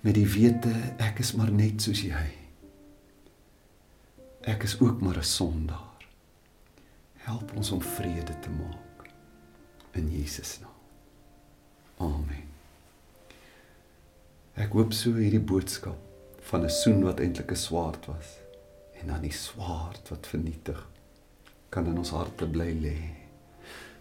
Met 0.02 0.14
die 0.14 0.26
wete 0.26 0.72
ek 0.98 1.18
is 1.18 1.32
maar 1.34 1.50
net 1.50 1.80
soos 1.80 2.02
jy. 2.02 2.41
Ek 4.42 4.62
is 4.62 4.81
ook 4.81 5.00
maar 5.00 5.16
'n 5.16 5.22
sondaar. 5.22 6.07
Help 7.14 7.52
ons 7.57 7.70
om 7.70 7.83
vrede 7.83 8.38
te 8.38 8.50
maak 8.50 9.11
in 9.90 10.11
Jesus 10.11 10.61
naam. 10.61 10.70
Amen. 11.96 12.48
Ek 14.55 14.72
hoop 14.72 14.92
so 14.92 15.14
hierdie 15.14 15.40
boodskap 15.40 15.98
van 16.40 16.64
'n 16.64 16.70
soen 16.70 17.02
wat 17.02 17.20
eintlik 17.20 17.50
'n 17.50 17.57
swaard 17.57 18.07
was 18.07 18.38
en 19.00 19.07
dan 19.07 19.20
die 19.20 19.33
swaard 19.33 20.09
wat 20.09 20.26
vernietig 20.26 20.88
kan 21.68 21.87
in 21.87 21.98
ons 21.98 22.11
harte 22.11 22.46
bly 22.46 22.72
lê. 22.72 22.98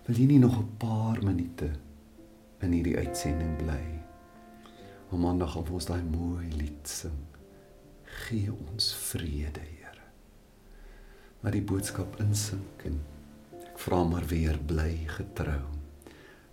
Wil 0.05 0.15
jy 0.15 0.25
nie 0.25 0.39
nog 0.39 0.57
'n 0.57 0.77
paar 0.77 1.23
minute 1.23 1.69
in 2.59 2.71
hierdie 2.71 2.97
uitsending 2.97 3.57
bly? 3.57 3.99
Om 5.09 5.19
maandag 5.19 5.55
op 5.55 5.69
ons 5.69 5.85
daai 5.85 6.03
mooi 6.03 6.47
lied 6.47 6.87
sing. 6.87 7.25
Gee 8.03 8.51
ons 8.51 8.93
vrede, 8.95 9.59
Here. 9.59 9.80
Maar 11.41 11.55
die 11.57 11.65
boodskap 11.65 12.19
insink 12.21 12.83
en 12.85 12.99
vra 13.81 14.03
maar 14.05 14.25
weer 14.29 14.59
bly 14.59 15.07
getrou. 15.09 15.63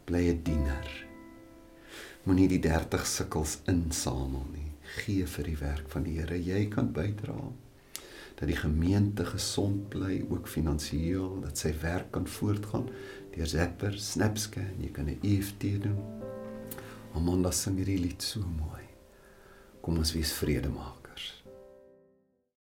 Bly 0.08 0.28
'n 0.32 0.42
diener. 0.42 0.88
Moenie 2.24 2.48
die 2.48 2.60
30 2.60 3.06
sikkels 3.06 3.58
insamel 3.66 4.46
nie. 4.52 4.72
Gee 4.80 5.26
vir 5.26 5.44
die 5.44 5.56
werk 5.56 5.88
van 5.88 6.02
die 6.02 6.18
Here. 6.18 6.44
Jy 6.44 6.68
kan 6.68 6.92
bydra 6.92 7.36
dat 8.38 8.48
die 8.48 8.56
gemeente 8.56 9.24
gesond 9.26 9.88
bly 9.88 10.20
ook 10.30 10.48
finansiëel, 10.48 11.40
dat 11.42 11.58
sy 11.58 11.72
werk 11.82 12.12
kan 12.14 12.26
voortgaan 12.26 12.86
deur 13.34 13.46
Zapper, 13.46 13.98
Snapscan, 13.98 14.78
jy 14.78 14.90
kan 14.94 15.08
'n 15.10 15.18
EFT 15.22 15.82
doen. 15.82 15.98
Amanda 17.14 17.50
sing 17.50 17.76
hierdie 17.76 17.98
lied 17.98 18.22
so 18.22 18.40
mooi. 18.40 18.84
Kom 19.80 19.96
ons 19.98 20.12
wees 20.12 20.32
vrede 20.32 20.68
maak. 20.68 20.97